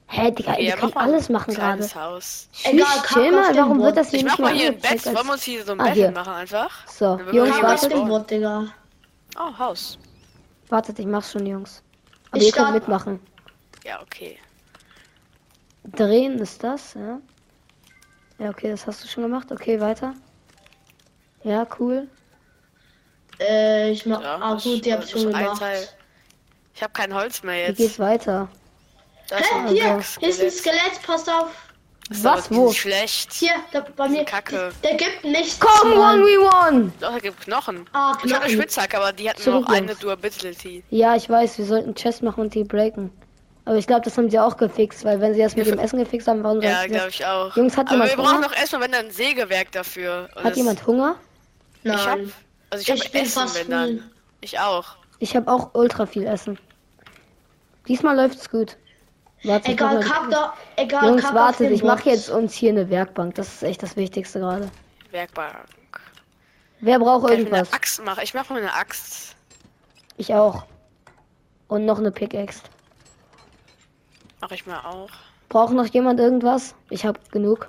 Hä, 0.08 0.32
Digga, 0.32 0.60
ja, 0.60 0.75
könnt 0.75 0.93
mach 0.95 1.01
alles 1.01 1.30
machen 1.30 1.54
gerade. 1.54 1.84
Haus. 1.95 2.47
Egal, 2.63 2.86
Tschüss, 2.86 3.13
chill 3.13 3.32
mal, 3.32 3.56
warum 3.58 3.82
wird 3.82 3.97
das 3.97 4.10
hier 4.10 4.19
Ich 4.19 4.23
nicht 4.25 4.32
mach 4.34 4.39
mal 4.39 4.54
mehr 4.54 4.62
hier 4.62 4.69
ein 4.71 4.75
Bett. 4.75 4.86
angezeigt 4.91 5.15
Wollen 5.17 5.25
wir 5.25 5.32
als- 5.32 5.39
uns 5.39 5.43
hier 5.43 5.65
so 5.65 5.71
ein 5.71 5.80
Ah, 5.82 5.84
Bett 5.86 5.93
hier. 5.93 6.12
machen 6.12 6.34
einfach? 6.34 6.88
So, 6.88 7.19
Jungs, 7.32 7.49
was 7.58 7.62
wartet. 7.84 7.91
bauen. 7.93 8.08
Bot, 8.08 8.30
Digga. 8.32 8.65
Oh, 9.38 9.58
Haus. 9.58 9.97
Wartet, 10.69 10.99
ich 10.99 11.06
mach's 11.08 11.32
schon, 11.32 11.45
Jungs. 11.45 11.82
Aber 12.32 12.39
Ich 12.41 12.47
ihr 12.47 12.54
könnt 12.54 12.73
mitmachen. 12.73 13.19
Ja, 13.84 13.99
okay. 14.01 14.38
Drehen 15.91 16.39
ist 16.39 16.63
das, 16.63 16.93
ja. 16.95 17.19
Ja, 18.39 18.50
okay, 18.50 18.69
das 18.71 18.86
hast 18.88 19.04
du 19.04 19.08
schon 19.08 19.24
gemacht. 19.24 19.52
Okay, 19.52 19.80
weiter. 19.80 20.13
Ja, 21.43 21.65
cool. 21.80 22.08
Äh, 23.39 23.91
ich 23.91 24.06
mach, 24.06 24.21
Ja, 24.21 24.38
ah 24.41 24.54
gut, 24.62 24.86
die 24.86 24.93
hab 24.93 25.04
ich 25.04 25.12
schon 25.12 25.28
gemacht. 25.32 25.60
Teil. 25.60 25.88
Ich 26.74 26.82
habe 26.84 26.91
kein 26.93 27.13
Holz 27.13 27.43
mehr 27.43 27.56
Wie 27.65 27.69
jetzt. 27.69 27.78
geht's 27.78 28.00
weiter? 28.00 28.50
Da 29.30 29.38
ist 29.38 29.52
Hä, 29.52 29.69
hier, 29.69 29.86
ein 29.95 30.04
hier 30.19 30.30
ist 30.30 30.41
ein 30.41 30.52
Skelett, 30.52 31.02
passt 31.06 31.30
auf. 31.30 31.50
Ist 32.10 32.24
Was, 32.24 32.52
wo? 32.54 32.71
Schlecht. 32.71 33.34
Hier, 33.34 33.54
da, 33.71 33.84
bei 33.95 34.08
mir. 34.08 34.24
Kacke. 34.26 34.71
Der 34.84 34.95
gibt 34.95 35.24
nichts. 35.24 35.60
Komm, 35.60 35.95
Mann. 35.98 36.21
1v1! 36.21 36.91
Doch, 37.00 37.12
da 37.13 37.19
gibt 37.19 37.41
Knochen. 37.41 37.88
Ah, 37.93 38.12
Ich 38.24 38.32
habe 38.32 38.43
eine 38.43 38.54
Knochen. 38.54 38.62
Spitzhacke, 38.62 38.98
aber 38.98 39.12
die 39.12 39.28
hat 39.30 39.43
nur 39.45 39.62
noch 39.62 39.69
eine. 39.69 39.95
Durability. 39.95 40.84
Ja, 40.91 41.15
ich 41.15 41.28
weiß, 41.30 41.58
wir 41.58 41.65
sollten 41.65 41.95
Chest 41.95 42.21
machen 42.21 42.41
und 42.41 42.54
die 42.54 42.63
breaken. 42.63 43.12
Aber 43.67 43.75
ich 43.78 43.88
glaube, 43.88 44.01
das 44.04 44.15
haben 44.17 44.30
sie 44.30 44.39
auch 44.39 44.58
gefixt, 44.58 45.04
weil 45.06 45.19
wenn 45.21 45.34
sie 45.34 45.41
das 45.41 45.56
mit 45.56 45.65
dem 45.65 45.80
Essen 45.80 45.97
gefixt 45.97 46.28
haben, 46.28 46.43
warum 46.43 46.62
Ja, 46.62 46.86
glaube 46.86 47.10
ich 47.10 47.25
auch. 47.25 47.56
Jungs, 47.58 47.75
hat 47.75 47.88
aber 47.88 47.95
jemand 47.95 48.12
wir 48.12 48.17
brauchen 48.17 48.36
Hunger? 48.38 48.47
doch 48.47 48.56
erstmal, 48.56 48.82
wenn 48.82 48.91
dann 48.91 49.06
ein 49.06 49.12
Sägewerk 49.12 49.71
dafür. 49.71 50.30
Und 50.36 50.43
Hat 50.43 50.51
das- 50.51 50.58
jemand 50.58 50.86
Hunger? 50.86 51.15
Ich 51.84 51.91
hab, 51.91 52.17
Nein. 52.19 52.32
also 52.69 52.82
ich, 52.84 52.89
Ich 52.99 53.06
hab 53.06 53.12
bin 53.12 53.21
Essen, 53.23 53.41
fast 53.41 53.56
wenn 53.60 53.69
dann. 53.71 53.88
full. 53.99 54.04
Ich 54.41 54.60
auch. 54.60 54.95
Ich 55.19 55.36
habe 55.36 55.51
auch 55.51 55.71
ultra 55.73 56.06
viel 56.06 56.25
Essen. 56.28 56.60
Diesmal 57.88 58.15
läuft's 58.15 58.49
gut. 58.49 58.78
Warte, 59.43 59.71
ich 59.71 59.80
mach 59.80 59.91
Egal, 59.91 59.93
mal 59.95 60.04
die- 60.04 60.10
kack 60.10 60.30
da. 60.32 60.54
Egal, 60.75 61.06
Jungs, 61.10 61.21
kack 61.21 61.32
auf 61.32 61.36
wartet, 61.36 61.60
den 61.67 61.73
ich 61.73 61.84
mache 61.84 62.10
jetzt 62.10 62.30
uns 62.30 62.54
hier 62.54 62.69
eine 62.71 62.89
Werkbank. 62.89 63.36
Das 63.36 63.47
ist 63.47 63.63
echt 63.63 63.82
das 63.84 63.95
Wichtigste 63.95 64.39
gerade. 64.39 64.69
Werkbank. 65.12 65.56
Wer 66.82 66.99
braucht 66.99 67.23
Kann 67.28 67.34
ich 67.34 67.38
mir 67.39 67.45
irgendwas? 67.45 67.67
eine 67.69 67.75
Axt 67.75 68.04
machen? 68.04 68.19
Ich 68.23 68.34
mache 68.34 68.54
mir 68.54 68.60
eine 68.60 68.73
Axt. 68.73 69.36
Ich 70.17 70.34
auch. 70.34 70.65
Und 71.67 71.86
noch 71.86 71.97
eine 71.99 72.12
Pickaxe. 72.12 72.62
Mache 74.45 74.53
ich 74.53 74.67
mir 74.67 74.86
auch. 74.86 75.10
Braucht 75.49 75.73
noch 75.73 75.88
jemand 75.88 76.19
irgendwas? 76.19 76.75
Ich 76.91 77.03
habe 77.03 77.19
genug. 77.31 77.67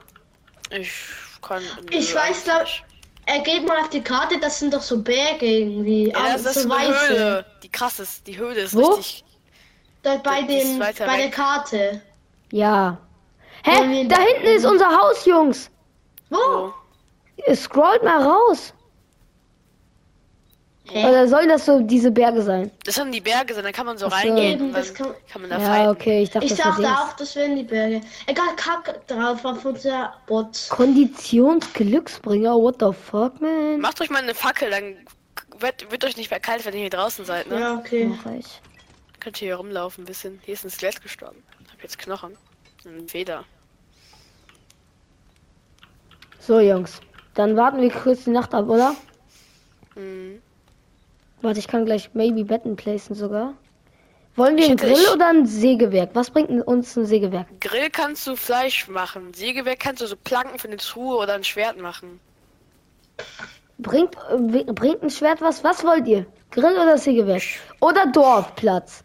Ich 0.69 0.93
kann. 1.41 1.62
Ich 1.91 2.15
weiß, 2.15 2.45
glaub, 2.45 2.67
eigentlich 2.67 2.85
er 3.25 3.39
geht 3.41 3.67
mal 3.67 3.79
auf 3.79 3.89
die 3.89 4.03
Karte, 4.03 4.39
das 4.39 4.59
sind 4.59 4.75
doch 4.75 4.83
so 4.83 5.01
Berge 5.03 5.47
irgendwie. 5.47 6.11
Ja, 6.11 6.19
aber 6.19 6.33
das, 6.35 6.43
das 6.43 6.55
so 6.55 6.61
ist 6.61 6.71
eine 6.71 6.93
weiße. 6.93 7.09
Höhle. 7.09 7.47
Die 7.62 7.71
krass 7.71 7.99
ist. 7.99 8.27
Die 8.27 8.37
Höhle 8.37 8.61
ist 8.61 8.77
Wo? 8.77 8.91
richtig. 8.91 9.25
Da 10.03 10.17
bei, 10.17 10.43
Die 10.43 10.55
ist 10.55 10.73
den, 10.73 10.79
bei 10.79 10.89
weiter 10.89 11.07
der 11.07 11.17
weg. 11.17 11.33
Karte. 11.33 12.03
Ja. 12.53 12.99
Hä? 13.65 14.07
Da 14.07 14.19
hinten 14.19 14.47
ist 14.47 14.67
unser 14.67 14.95
Haus, 14.95 15.25
Jungs. 15.25 15.71
Wo? 16.29 16.75
Ihr 17.49 17.57
Scrollt 17.57 18.05
mal 18.05 18.23
raus. 18.23 18.75
Hä? 20.88 21.05
Oder 21.09 21.27
sollen 21.27 21.49
das 21.49 21.66
so 21.66 21.81
diese 21.81 22.11
Berge 22.12 22.42
sein? 22.42 22.70
Das 22.85 22.94
sind 22.94 23.11
die 23.12 23.20
Berge, 23.20 23.55
dann 23.55 23.72
kann 23.72 23.87
man 23.87 23.99
so 23.99 24.09
so. 24.09 24.14
reingehen 24.14 24.61
Eben, 24.61 24.72
das 24.72 24.94
kann- 24.94 25.14
kann 25.31 25.42
man 25.42 25.51
da 25.51 25.59
Ja, 25.59 25.66
fighten. 25.66 25.88
okay, 25.90 26.22
ich 26.22 26.31
dachte, 26.31 26.46
Ich 26.46 26.55
dachte 26.55 26.87
auch, 26.87 27.12
das 27.16 27.35
wären 27.35 27.57
die 27.57 27.64
Berge. 27.64 28.01
Egal, 28.27 28.55
kack 28.57 29.07
drauf 29.09 29.44
auf 29.44 29.64
unser 29.64 30.14
Bot. 30.27 30.66
Konditionsglücksbringer, 30.68 32.55
what 32.55 32.77
the 32.81 32.92
fuck, 32.92 33.40
man? 33.40 33.81
Macht 33.81 34.01
euch 34.01 34.11
mal 34.11 34.22
eine 34.22 34.35
Fackel, 34.35 34.70
dann 34.70 34.96
wird, 35.59 35.90
wird 35.90 36.05
euch 36.05 36.16
nicht 36.16 36.31
mehr 36.31 36.38
kalt, 36.40 36.64
wenn 36.64 36.75
ihr 36.75 36.81
hier 36.81 36.90
draußen 36.90 37.25
seid, 37.25 37.49
ne? 37.49 37.59
Ja, 37.61 37.75
okay. 37.75 38.05
Mach 38.07 38.31
ich. 38.33 38.61
Könnt 39.18 39.42
ihr 39.42 39.46
hier 39.49 39.57
rumlaufen 39.57 40.05
ein 40.05 40.07
bisschen. 40.07 40.38
Hier 40.44 40.55
ist 40.55 40.64
ein 40.64 40.70
Skelett 40.70 41.03
gestorben. 41.03 41.42
Hab 41.72 41.83
jetzt 41.83 41.99
Knochen. 41.99 42.37
Und 42.85 42.92
eine 42.99 43.09
Feder. 43.09 43.44
So, 46.38 46.61
Jungs. 46.61 47.01
Dann 47.35 47.57
warten 47.57 47.81
wir 47.81 47.90
kurz 47.90 48.22
die 48.25 48.31
Nacht 48.31 48.55
ab, 48.55 48.68
oder? 48.68 48.94
Mhm. 49.96 50.40
Warte, 51.47 51.59
ich 51.61 51.69
kann 51.69 51.85
gleich 51.87 52.11
maybe 52.13 52.45
Betten 52.45 52.77
placen 52.77 53.15
sogar. 53.15 53.55
Wollen 54.35 54.57
wir 54.57 54.65
Ich 54.65 54.71
ein 54.71 54.79
hätte- 54.79 54.93
Grill 54.93 55.03
ich- 55.05 55.11
oder 55.13 55.29
ein 55.29 55.47
Sägewerk? 55.47 56.11
Was 56.15 56.31
bringt 56.31 56.51
uns 56.67 56.97
ein 56.97 57.07
Sägewerk? 57.07 57.47
Grill 57.61 57.89
kannst 57.91 58.27
du 58.27 58.37
Fleisch 58.37 58.89
machen. 58.89 59.33
Sägewerk 59.33 59.79
kannst 59.81 60.03
du 60.03 60.07
so 60.07 60.17
Planken 60.17 60.59
für 60.59 60.69
eine 60.69 60.77
Truhe 60.77 61.17
oder 61.17 61.35
ein 61.35 61.45
Schwert 61.45 61.79
machen. 61.81 62.21
Bringt, 63.79 64.15
äh, 64.31 64.65
bringt 64.73 65.03
ein 65.03 65.11
Schwert 65.11 65.41
was? 65.41 65.63
Was 65.65 65.85
wollt 65.85 66.07
ihr? 66.07 66.27
Grill 66.51 66.75
oder 66.77 66.99
Sägewerk? 66.99 67.43
Oder 67.81 68.07
Dorfplatz? 68.07 69.05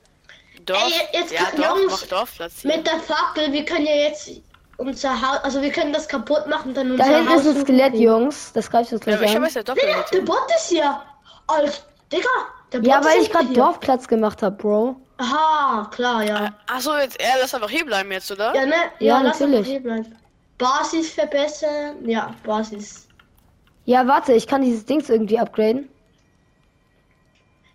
Dorf, 0.65 0.82
Ey, 1.12 1.19
jetzt 1.19 1.32
ja, 1.34 1.41
kann- 1.45 1.62
Dorf, 1.62 2.08
Dorfplatz 2.08 2.62
hier. 2.62 2.75
Mit 2.75 2.88
der 2.88 2.99
Fackel, 2.99 3.51
wir 3.51 3.65
können 3.65 3.86
ja 3.86 3.95
jetzt 3.95 4.32
unser 4.77 5.10
Haus, 5.21 5.39
also 5.43 5.62
wir 5.62 5.71
können 5.71 5.91
das 5.93 6.08
kaputt 6.08 6.47
machen, 6.47 6.73
dann 6.73 6.91
unser 6.91 7.04
Da 7.04 7.17
hinten 7.17 7.34
ist 7.34 7.47
ein 7.47 7.62
Skelett. 7.62 7.93
Jungs. 7.95 8.51
Das 8.54 8.69
greift 8.69 8.91
uns 8.93 9.01
Ja, 9.06 9.15
gleich 9.15 9.15
aber 9.17 9.25
ich 9.25 9.36
habe 9.36 9.45
an. 9.45 9.51
jetzt 9.54 9.67
ja 9.67 9.73
Nee, 9.75 10.19
der. 10.19 10.21
Bot 10.21 10.47
ist 10.56 10.69
hier. 10.69 11.01
Als, 11.47 11.84
Digga, 12.12 12.30
Ja, 12.82 13.04
weil 13.04 13.21
ich 13.21 13.32
gerade. 13.32 13.54
Dorfplatz 13.54 14.08
gemacht 14.08 14.41
habe, 14.43 14.56
Bro. 14.56 14.95
Aha, 15.17 15.88
klar, 15.93 16.24
ja. 16.24 16.54
Achso, 16.67 16.95
jetzt 16.97 17.19
er 17.19 17.39
lass 17.39 17.54
einfach 17.54 17.69
hier 17.69 17.86
bleiben 17.86 18.12
jetzt, 18.12 18.32
oder? 18.32 18.56
Ja, 18.56 18.65
ne? 18.65 18.74
Ja, 19.00 19.17
Ja, 19.17 19.21
lass 19.21 19.39
natürlich. 19.39 19.60
einfach 19.60 19.71
hier 19.71 19.80
bleiben. 19.84 20.15
Basis 20.58 21.12
verbessern. 21.13 22.08
Ja, 22.08 22.34
Basis. 22.43 23.08
Ja, 23.86 24.08
warte, 24.08 24.34
ich 24.34 24.47
kann 24.47 24.62
dieses 24.62 24.86
Dings 24.86 25.10
irgendwie 25.10 25.39
upgraden. 25.39 25.89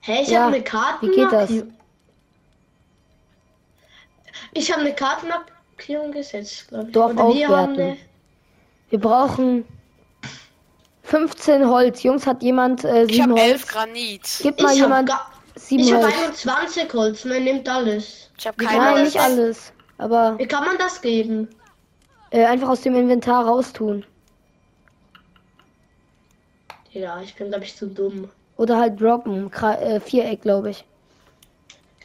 Hey, 0.01 0.23
ich 0.23 0.29
Ja, 0.29 0.45
habe 0.45 0.55
eine 0.55 0.65
Karte. 0.65 1.07
wie 1.07 1.11
geht 1.15 1.33
das? 1.33 1.51
Ich 4.53 4.71
habe 4.73 4.83
eine 4.83 4.95
Kartenmarkierung 4.95 6.13
gesetzt, 6.13 6.69
glaube 6.69 6.87
ich. 6.87 6.93
Dorf 6.93 7.15
wir 7.17 7.57
eine. 7.57 7.97
Wir 8.91 9.01
brauchen 9.01 9.65
15 11.07 11.69
Holz. 11.69 12.03
Jungs, 12.03 12.27
hat 12.27 12.43
jemand 12.43 12.85
äh, 12.85 13.05
Ich 13.05 13.17
7 13.17 13.31
habe 13.31 13.41
elf 13.41 13.63
Holz? 13.63 13.69
Granit. 13.69 14.23
Gib 14.43 14.61
mal 14.61 14.75
Ich 14.75 14.83
habe 14.83 14.91
jemand 14.93 15.09
ga- 15.09 15.27
7 15.55 15.83
ich 15.83 15.93
hab 15.93 16.03
Holz. 16.03 16.15
21 16.47 16.93
Holz, 16.95 17.25
man 17.25 17.45
nimmt 17.45 17.69
alles. 17.69 18.31
Ich 18.39 18.47
habe 18.47 18.57
keine 18.65 18.79
Nein, 18.79 19.05
nicht 19.05 19.19
alles. 19.19 19.73
Aber 19.99 20.39
Wie 20.39 20.47
kann 20.47 20.65
man 20.65 20.77
das 20.79 21.01
geben? 21.01 21.49
äh, 22.31 22.45
einfach 22.45 22.69
aus 22.69 22.81
dem 22.83 22.95
Inventar 22.97 23.47
raustun. 23.47 24.05
Ja, 26.93 27.21
ich 27.23 27.35
bin, 27.35 27.49
glaube 27.49 27.65
ich, 27.65 27.77
zu 27.77 27.87
dumm. 27.87 28.29
Oder 28.57 28.79
halt 28.79 29.01
droppen. 29.01 29.51
Kra 29.51 29.75
äh, 29.81 30.01
Viereck, 30.01 30.43
glaube 30.43 30.71
ich. 30.71 30.85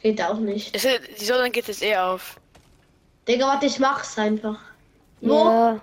Geht 0.02 0.22
auch 0.22 0.38
nicht. 0.38 0.74
Es 0.76 0.84
ist- 0.84 1.00
Die 1.20 1.24
Sonne 1.24 1.50
geht 1.50 1.66
jetzt 1.68 1.82
eh 1.82 1.96
auf. 1.96 2.36
Digga, 3.26 3.46
warte, 3.46 3.66
ich 3.66 3.78
mach's 3.78 4.18
einfach. 4.18 4.58
Wo? 5.20 5.44
Ja. 5.44 5.80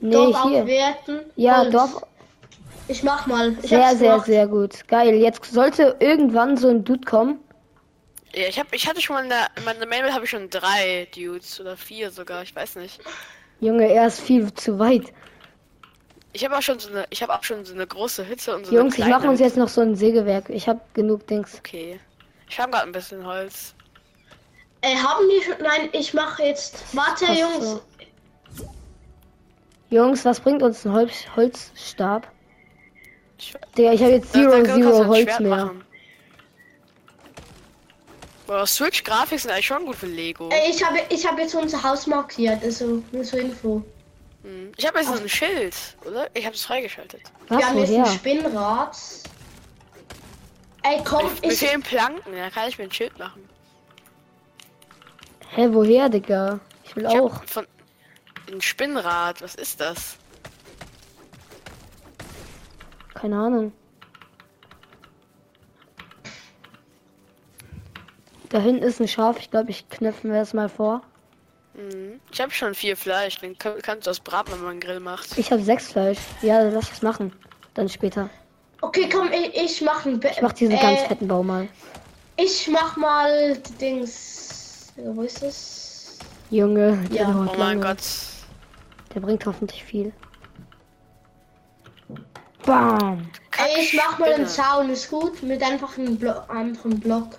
Nee, 0.00 0.10
Dorf 0.12 0.42
hier. 0.48 0.62
aufwerten. 0.62 1.20
Ja, 1.36 1.58
Holz. 1.58 1.72
Dorf. 1.72 2.02
Ich 2.90 3.04
mach 3.04 3.24
mal. 3.28 3.56
Ich 3.62 3.68
Sehr, 3.68 3.94
sehr, 3.94 4.12
gemacht. 4.12 4.26
sehr 4.26 4.48
gut. 4.48 4.88
Geil. 4.88 5.14
Jetzt 5.14 5.44
sollte 5.44 5.96
irgendwann 6.00 6.56
so 6.56 6.68
ein 6.68 6.82
Dude 6.82 7.06
kommen. 7.06 7.38
Ja, 8.34 8.48
ich 8.48 8.58
hab, 8.58 8.72
ich 8.72 8.88
hatte 8.88 9.00
schon 9.00 9.14
mal 9.14 9.22
in, 9.22 9.28
der, 9.28 9.46
in 9.56 9.64
meiner 9.64 9.86
Mail 9.86 10.12
habe 10.12 10.24
ich 10.24 10.30
schon 10.30 10.50
drei 10.50 11.06
Dudes 11.14 11.60
oder 11.60 11.76
vier 11.76 12.10
sogar, 12.10 12.42
ich 12.42 12.54
weiß 12.54 12.76
nicht. 12.76 13.00
Junge, 13.60 13.88
er 13.88 14.08
ist 14.08 14.20
viel 14.20 14.52
zu 14.54 14.78
weit. 14.80 15.12
Ich 16.32 16.44
habe 16.44 16.56
auch 16.56 16.62
schon 16.62 16.80
so 16.80 16.90
eine, 16.90 17.06
ich 17.10 17.22
habe 17.22 17.32
auch 17.32 17.44
schon 17.44 17.64
so 17.64 17.74
eine 17.74 17.86
große 17.86 18.26
Hütte 18.26 18.56
und 18.56 18.66
so 18.66 18.74
Jungs, 18.74 18.96
eine 18.96 19.04
ich 19.04 19.10
mache 19.10 19.28
uns 19.28 19.38
jetzt 19.38 19.56
noch 19.56 19.68
so 19.68 19.82
ein 19.82 19.94
Sägewerk. 19.94 20.48
Ich 20.50 20.68
habe 20.68 20.80
genug 20.94 21.26
Dings. 21.28 21.58
Okay. 21.58 22.00
Ich 22.48 22.58
habe 22.58 22.72
gerade 22.72 22.86
ein 22.86 22.92
bisschen 22.92 23.24
Holz. 23.24 23.74
Ey, 24.80 24.96
haben 24.96 25.28
die 25.28 25.44
schon. 25.44 25.62
Nein, 25.62 25.90
ich 25.92 26.12
mache 26.12 26.42
jetzt. 26.42 26.82
Warte, 26.92 27.26
Jungs. 27.26 27.64
so. 27.64 27.82
Jungs, 29.90 30.24
was 30.24 30.40
bringt 30.40 30.62
uns 30.62 30.84
ein 30.84 30.92
Holz 30.92 31.24
Holzstab? 31.36 32.26
Ich, 33.40 33.54
Digga, 33.76 33.92
ich 33.92 34.02
habe 34.02 34.12
jetzt 34.12 34.34
Dann- 34.34 34.42
Zero, 34.50 34.62
dann 34.62 34.80
du 34.80 34.86
Zero 34.90 35.00
ein 35.02 35.08
Holz 35.08 35.38
mehr. 35.40 35.48
machen. 35.56 35.84
Boah, 38.46 38.66
Switch-Grafik 38.66 39.38
sind 39.40 39.50
eigentlich 39.50 39.66
schon 39.66 39.84
gut 39.86 39.96
für 39.96 40.06
Lego. 40.06 40.48
Ey, 40.50 40.70
ich 40.70 40.84
habe 40.84 40.98
ich 41.08 41.26
hab 41.26 41.38
jetzt 41.38 41.54
unser 41.54 41.82
Haus 41.82 42.06
markiert. 42.06 42.62
Also, 42.62 43.02
nur 43.12 43.22
zur 43.24 43.38
Info. 43.40 43.82
Hm. 44.42 44.72
Ich 44.76 44.86
habe 44.86 44.98
jetzt 44.98 45.08
so 45.08 45.14
ein 45.14 45.28
Schild, 45.28 45.74
oder? 46.04 46.28
Ich 46.34 46.44
habe 46.44 46.54
es 46.54 46.64
freigeschaltet. 46.64 47.22
Wir 47.48 47.58
Was, 47.58 47.64
haben 47.64 47.78
jetzt 47.78 47.92
ein? 47.94 48.06
Spinnrad. 48.06 48.96
Ey, 50.82 51.00
komm, 51.04 51.26
Mir 51.42 51.52
ich. 51.52 51.58
fehlen 51.58 51.82
Planken, 51.82 52.32
da 52.34 52.50
kann 52.50 52.68
ich 52.68 52.78
mir 52.78 52.84
ein 52.84 52.92
Schild 52.92 53.18
machen. 53.18 53.46
Hä, 55.50 55.68
woher, 55.70 56.08
Digga? 56.08 56.58
Ich 56.84 56.96
will 56.96 57.04
Ich 57.04 57.18
auch. 57.20 57.44
von 57.44 57.66
ein 58.50 58.60
Spinnrad, 58.62 59.42
was 59.42 59.54
ist 59.54 59.80
das? 59.80 60.16
Keine 63.20 63.38
Ahnung. 63.38 63.72
Da 68.48 68.58
hinten 68.58 68.82
ist 68.82 69.00
ein 69.00 69.08
Schaf. 69.08 69.38
Ich 69.38 69.50
glaube, 69.50 69.70
ich 69.70 69.88
knöpfen 69.88 70.32
wir 70.32 70.40
es 70.40 70.54
mal 70.54 70.68
vor. 70.68 71.02
Hm. 71.74 72.20
Ich 72.32 72.40
habe 72.40 72.50
schon 72.50 72.74
vier 72.74 72.96
Fleisch, 72.96 73.38
den 73.38 73.56
kann, 73.58 73.74
kannst 73.82 74.06
du 74.06 74.10
das 74.10 74.20
braten, 74.20 74.52
wenn 74.52 74.60
man 74.62 74.70
einen 74.72 74.80
Grill 74.80 75.00
macht. 75.00 75.38
Ich 75.38 75.52
habe 75.52 75.62
sechs 75.62 75.92
Fleisch. 75.92 76.18
Ja, 76.42 76.62
lass 76.62 76.90
es 76.90 77.02
machen. 77.02 77.32
Dann 77.74 77.88
später. 77.88 78.28
Okay, 78.80 79.08
komm, 79.12 79.30
ich, 79.32 79.54
ich 79.54 79.82
mach 79.82 80.06
ein 80.06 80.18
Be 80.18 80.30
Ich 80.32 80.40
mach 80.42 80.52
diesen 80.52 80.74
äh, 80.74 80.80
ganz 80.80 81.02
fetten 81.02 81.28
Bau 81.28 81.42
mal. 81.42 81.68
Ich 82.36 82.68
mach 82.68 82.96
mal 82.96 83.56
die 83.56 83.72
Dings. 83.74 84.92
Wo 84.96 85.22
ist 85.22 85.42
es? 85.42 86.18
Junge, 86.50 86.98
Ja. 87.10 87.28
Oh 87.28 87.32
mein 87.44 87.58
lange. 87.58 87.80
Gott. 87.82 87.98
der 89.14 89.20
bringt 89.20 89.44
hoffentlich 89.46 89.84
viel. 89.84 90.12
Bam. 92.70 93.30
Ey, 93.58 93.82
ich 93.82 93.94
mach 93.94 94.18
mal 94.18 94.32
einen. 94.32 94.46
Zaun, 94.46 94.90
ist 94.90 95.10
gut. 95.10 95.42
Mit 95.42 95.62
einfach 95.62 95.98
einem 95.98 96.16
Blo 96.16 96.32
anderen 96.48 96.98
Block. 97.00 97.38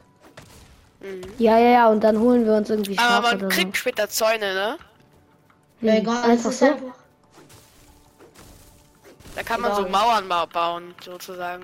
Mhm. 0.99 1.21
Ja, 1.37 1.57
ja, 1.57 1.69
ja. 1.69 1.89
Und 1.89 2.03
dann 2.03 2.19
holen 2.19 2.45
wir 2.45 2.53
uns 2.53 2.69
irgendwie 2.69 2.97
Aber 2.97 3.27
man 3.29 3.37
oder 3.37 3.47
kriegt 3.49 3.75
später 3.77 4.09
Zäune, 4.09 4.53
ne? 4.53 4.77
so. 5.81 5.87
Ja, 5.87 5.93
Hm, 5.93 5.99
egal, 6.01 6.15
es 6.23 6.29
Einfach 6.29 6.49
ist 6.51 6.59
so. 6.59 6.65
einfach. 6.65 6.95
Da 9.35 9.43
kann 9.43 9.61
man 9.61 9.73
so 9.73 9.81
Egal. 9.85 9.91
Mauern 9.91 10.27
ba 10.27 10.45
bauen, 10.45 10.93
sozusagen. 11.03 11.63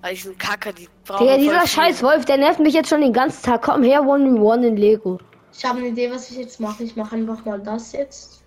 Weil 0.00 0.14
die 0.14 0.20
sind 0.22 0.38
kacke, 0.38 0.72
die 0.72 0.88
brauchen 1.04 1.26
Digga, 1.26 1.34
voll 1.34 1.42
dieser 1.42 1.66
scheiß 1.66 2.02
Wolf, 2.02 2.24
der 2.24 2.38
nervt 2.38 2.58
mich 2.58 2.72
jetzt 2.72 2.88
schon 2.88 3.02
den 3.02 3.12
ganzen 3.12 3.42
Tag. 3.42 3.62
Komm 3.62 3.82
her, 3.82 4.02
One 4.02 4.40
One 4.40 4.66
in 4.66 4.76
Lego. 4.78 5.18
Ich 5.52 5.62
habe 5.64 5.78
eine 5.78 5.88
Idee, 5.88 6.10
was 6.10 6.30
ich 6.30 6.38
jetzt 6.38 6.58
mache. 6.58 6.82
Ich 6.84 6.96
mache 6.96 7.14
einfach 7.16 7.44
mal 7.44 7.60
das 7.60 7.92
jetzt. 7.92 8.40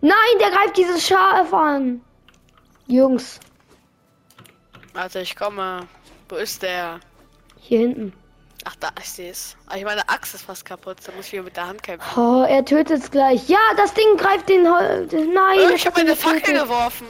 Nein, 0.00 0.14
der 0.40 0.50
greift 0.50 0.76
dieses 0.76 1.06
Schaf 1.06 1.54
an. 1.54 2.00
Jungs, 2.90 3.38
Warte, 4.94 5.20
ich 5.20 5.36
komme. 5.36 5.86
Wo 6.28 6.34
ist 6.34 6.62
der? 6.62 6.98
hier 7.60 7.78
hinten. 7.80 8.12
Ach, 8.64 8.74
da, 8.80 8.88
ich 8.98 9.08
sehe 9.08 9.30
es. 9.30 9.56
Aber 9.66 9.76
ich 9.76 9.84
meine 9.84 10.08
Axt 10.08 10.34
ist 10.34 10.42
fast 10.42 10.64
kaputt, 10.64 10.96
da 11.06 11.12
muss 11.12 11.26
ich 11.26 11.32
wieder 11.32 11.44
mit 11.44 11.56
der 11.56 11.68
Hand 11.68 11.82
kämpfen. 11.84 12.20
Oh, 12.20 12.42
er 12.42 12.64
tötet 12.64 13.00
es 13.02 13.10
gleich. 13.10 13.48
Ja, 13.48 13.58
das 13.76 13.94
Ding 13.94 14.16
greift 14.16 14.48
den 14.48 14.66
Hol 14.68 15.06
Nein, 15.12 15.58
Oh, 15.60 15.68
das 15.70 15.74
ich 15.76 15.86
habe 15.86 15.96
hat 15.96 16.02
ihn 16.02 16.08
eine 16.08 16.16
Fackel 16.16 16.40
getötet. 16.40 16.62
geworfen. 16.64 17.06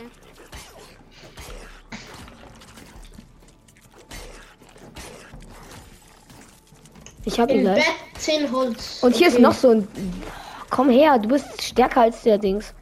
Ich 7.25 7.39
hab 7.39 7.51
ihn 7.51 7.61
gleich. 7.63 7.85
Bett 7.85 7.95
10 8.23 8.51
Holz. 8.53 8.99
Und 9.03 9.15
hier 9.15 9.29
ist 9.29 9.39
noch 9.39 9.55
so 9.55 9.71
ein. 9.71 9.89
Komm 10.71 10.89
her, 10.91 11.19
du 11.19 11.29
bist 11.29 11.63
stärker 11.63 12.03
als 12.03 12.23
der 12.23 12.39
Dings. 12.39 12.73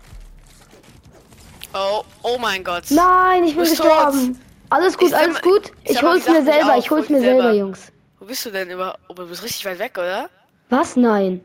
Oh, 1.74 2.02
oh 2.22 2.38
mein 2.38 2.64
Gott. 2.64 2.85
Nein, 2.90 3.44
ich 3.44 3.52
bin 3.54 3.61
bist 3.64 3.78
gestorben. 3.81 4.40
Alles 4.70 4.96
gut, 4.98 5.09
Ich 5.09 5.16
alles 5.16 5.40
gut. 5.42 5.72
ich 5.85 5.90
Ich 5.92 6.02
hol's 6.02 6.26
mir 6.28 6.42
selber, 6.42 6.74
auf, 6.74 6.78
ich 6.85 6.90
hol's 6.90 7.09
mir 7.09 7.20
selber. 7.20 7.52
Jungs. 7.52 7.92
Wo 8.20 8.26
bist 8.26 8.44
du 8.46 8.50
denn 8.50 8.70
über? 8.70 8.98
Oh, 9.09 9.14
du 9.14 9.26
bist 9.26 9.42
richtig 9.42 9.64
weit 9.64 9.78
weg, 9.78 9.96
oder? 9.96 10.28
Was? 10.70 10.96
Nein. 10.96 11.40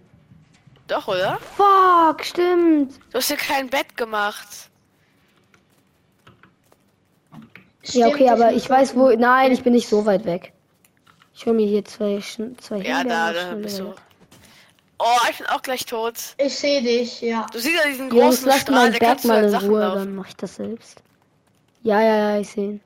Doch, 0.88 1.08
oder? 1.08 1.40
Fuck, 1.56 2.26
stimmt. 2.26 2.94
Du 3.12 3.18
hast 3.18 3.28
hier 3.28 3.38
kein 3.38 3.70
Bett 3.70 3.96
gemacht. 3.96 4.48
Ja, 7.86 8.08
okay, 8.08 8.16
Stimmt, 8.26 8.30
aber 8.32 8.54
ich 8.54 8.70
weiß 8.70 8.96
wo. 8.96 9.10
Nein, 9.12 9.52
ich 9.52 9.64
bin 9.64 9.74
nicht 9.74 9.88
so 9.90 10.06
weit 10.06 10.26
weg. 10.26 10.54
Ich 11.36 11.46
hol 11.46 11.54
mir 11.54 11.68
hier 11.68 11.84
zwei, 11.84 12.18
Schn- 12.22 12.58
zwei 12.60 12.78
Ja, 12.78 13.04
da, 13.04 13.28
Himbeeren 13.28 13.34
da 13.34 13.42
schnell 13.42 13.56
bist 13.64 13.80
du. 13.80 13.84
wieder. 13.86 13.96
Oh, 15.00 15.06
ich 15.30 15.38
bin 15.38 15.48
auch 15.48 15.62
gleich 15.62 15.86
tot. 15.86 16.14
Ich 16.38 16.56
sehe 16.58 16.82
dich, 16.82 17.22
ja. 17.22 17.46
Du 17.52 17.60
siehst 17.60 17.76
ja 17.76 17.90
diesen 17.90 18.10
Jungs, 18.10 18.38
großen 18.38 18.48
lasst 18.48 18.62
Strahl, 18.62 18.92
der 18.92 19.00
Berg 19.00 19.26
mal 19.26 19.38
an 19.40 19.44
in 19.46 19.50
Sachen 19.50 19.70
Ruhe, 19.70 19.80
laufen. 19.82 19.98
dann 20.00 20.16
mach 20.16 20.28
ich 20.28 20.36
das 20.36 20.56
selbst. 20.56 21.02
Ja, 21.82 22.00
ja, 22.02 22.16
ja, 22.36 22.40
ich 22.40 22.50
sehe 22.50 22.64
ihn. 22.66 22.82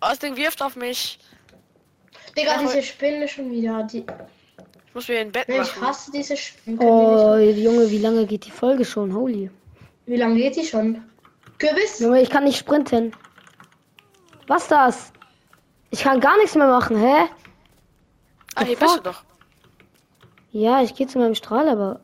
Austin 0.00 0.36
wirft 0.36 0.62
auf 0.62 0.76
mich. 0.76 1.18
Digga, 2.36 2.52
Ja, 2.54 2.60
diese 2.62 2.82
Spinne 2.82 3.28
schon 3.28 3.50
wieder. 3.50 3.82
Die, 3.82 3.98
Ich 4.86 4.94
muss 4.94 5.08
mir 5.08 5.20
ein 5.20 5.32
Bett 5.32 5.48
nee, 5.48 5.56
ich 5.60 5.76
machen. 5.76 5.82
hasse 5.88 6.10
diese 6.12 6.36
Spinnen. 6.36 6.78
Können 6.78 6.90
Oh, 6.90 7.36
die 7.36 7.62
Junge, 7.62 7.90
wie 7.90 7.98
lange 7.98 8.24
geht 8.26 8.46
die 8.46 8.50
Folge 8.50 8.84
schon? 8.84 9.14
Holy. 9.14 9.50
Wie 10.06 10.16
lange 10.16 10.36
geht 10.36 10.56
die 10.56 10.64
schon? 10.64 11.04
Kürbis? 11.58 11.98
Junge, 11.98 12.22
ich 12.22 12.30
kann 12.30 12.44
nicht 12.44 12.56
sprinten. 12.58 13.12
Was 14.46 14.66
das? 14.68 15.12
Ich 15.90 16.02
kann 16.02 16.20
gar 16.20 16.36
nichts 16.38 16.54
mehr 16.54 16.68
machen, 16.68 16.96
hä? 16.96 17.26
Ah, 18.54 18.64
hier 18.64 18.76
bist 18.78 18.96
du 18.96 19.00
doch. 19.00 19.22
Ja, 20.52 20.82
ich 20.82 20.94
gehe 20.94 21.06
zu 21.06 21.18
meinem 21.18 21.34
Strahl, 21.34 21.68
aber 21.68 22.00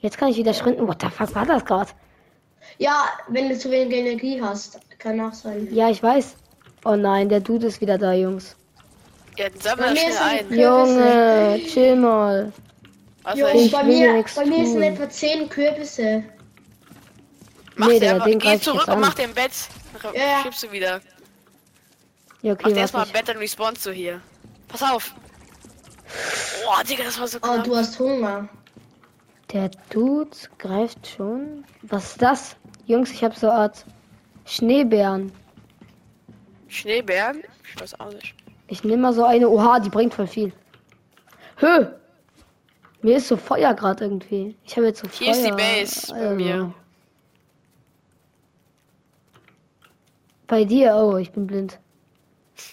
jetzt 0.00 0.18
kann 0.18 0.28
ich 0.28 0.36
wieder 0.36 0.54
sprinten. 0.54 0.86
What 0.86 1.00
the 1.02 1.08
fuck 1.08 1.34
war 1.34 1.46
das 1.46 1.64
gerade? 1.64 1.90
Ja, 2.78 3.04
wenn 3.28 3.48
du 3.48 3.58
zu 3.58 3.70
wenig 3.70 3.94
Energie 3.96 4.40
hast. 4.42 4.78
Kann 4.98 5.20
auch 5.20 5.32
sein. 5.34 5.68
Ja, 5.70 5.90
ich 5.90 6.02
weiß. 6.02 6.36
Oh 6.84 6.96
nein, 6.96 7.28
der 7.28 7.40
Dude 7.40 7.66
ist 7.66 7.80
wieder 7.80 7.98
da, 7.98 8.12
Jungs. 8.12 8.56
Ja, 9.36 9.46
dann 9.48 9.54
Bei 9.54 9.60
sammel 9.60 9.90
mir 9.92 9.96
schnell 9.96 10.10
ist 10.10 10.20
ein- 10.20 10.46
ein. 10.50 10.58
Junge, 10.58 11.60
chill 11.66 11.96
mal. 11.96 12.52
Also 13.24 13.40
Jo, 13.40 13.48
ich 13.54 13.72
bei 13.72 13.86
will 13.86 14.12
mir, 14.16 14.24
bei 14.36 14.44
mir 14.46 14.66
sind 14.66 14.82
etwa 14.82 15.08
10 15.08 15.48
Kürbisse. 15.48 16.24
mach 17.76 17.88
Nee, 17.88 17.94
dir 17.94 18.00
der- 18.00 18.12
einfach, 18.14 18.26
den 18.26 18.38
geh 18.38 18.58
zurück 18.60 18.82
jetzt 18.86 18.94
und 18.94 19.00
mach 19.00 19.14
dir 19.14 19.22
ein 19.24 19.34
Bett. 19.34 19.52
Ja, 20.14 20.42
schiebst 20.42 20.62
du 20.64 20.72
wieder. 20.72 21.00
Ja, 22.42 22.52
Mach 22.54 22.60
okay, 22.64 22.74
dir 22.74 22.80
erstmal 22.80 23.06
Bett, 23.06 23.28
dann 23.28 23.38
respawnst 23.38 23.86
du 23.86 23.90
hier. 23.92 24.20
Pass 24.68 24.82
auf. 24.82 25.14
Boah, 26.64 26.82
Digga, 26.84 27.04
das 27.04 27.18
war 27.20 27.28
so 27.28 27.38
Oh, 27.38 27.40
knapp. 27.40 27.64
du 27.64 27.76
hast 27.76 27.98
Hunger. 27.98 28.48
Der 29.52 29.70
Dude 29.90 30.30
greift 30.58 31.06
schon. 31.06 31.64
Was 31.82 32.12
ist 32.12 32.22
das? 32.22 32.56
Jungs, 32.86 33.10
ich 33.12 33.22
habe 33.22 33.34
so 33.38 33.48
eine 33.48 33.58
Art 33.60 33.84
Schneebären. 34.46 35.32
Schneebären? 36.68 37.42
Ich 37.72 37.80
weiß 37.80 37.98
auch 38.00 38.12
nicht. 38.12 38.34
Ich 38.66 38.82
nehme 38.84 39.02
mal 39.02 39.12
so 39.12 39.24
eine. 39.24 39.48
Oha, 39.48 39.78
die 39.80 39.90
bringt 39.90 40.14
voll 40.14 40.26
viel. 40.26 40.52
Hö! 41.58 41.86
Mir 43.02 43.18
ist 43.18 43.28
so 43.28 43.36
Feuer 43.36 43.74
gerade 43.74 44.04
irgendwie. 44.04 44.56
Ich 44.64 44.76
habe 44.76 44.86
jetzt 44.86 45.00
so 45.00 45.08
Hier 45.08 45.34
Feuer. 45.34 45.36
ist 45.36 45.46
die 45.46 45.50
Base 45.52 46.06
bei 46.14 46.20
also. 46.20 46.34
mir. 46.36 46.74
Bei 50.46 50.64
dir? 50.64 50.94
Oh, 50.96 51.16
ich 51.16 51.30
bin 51.32 51.46
blind. 51.46 51.78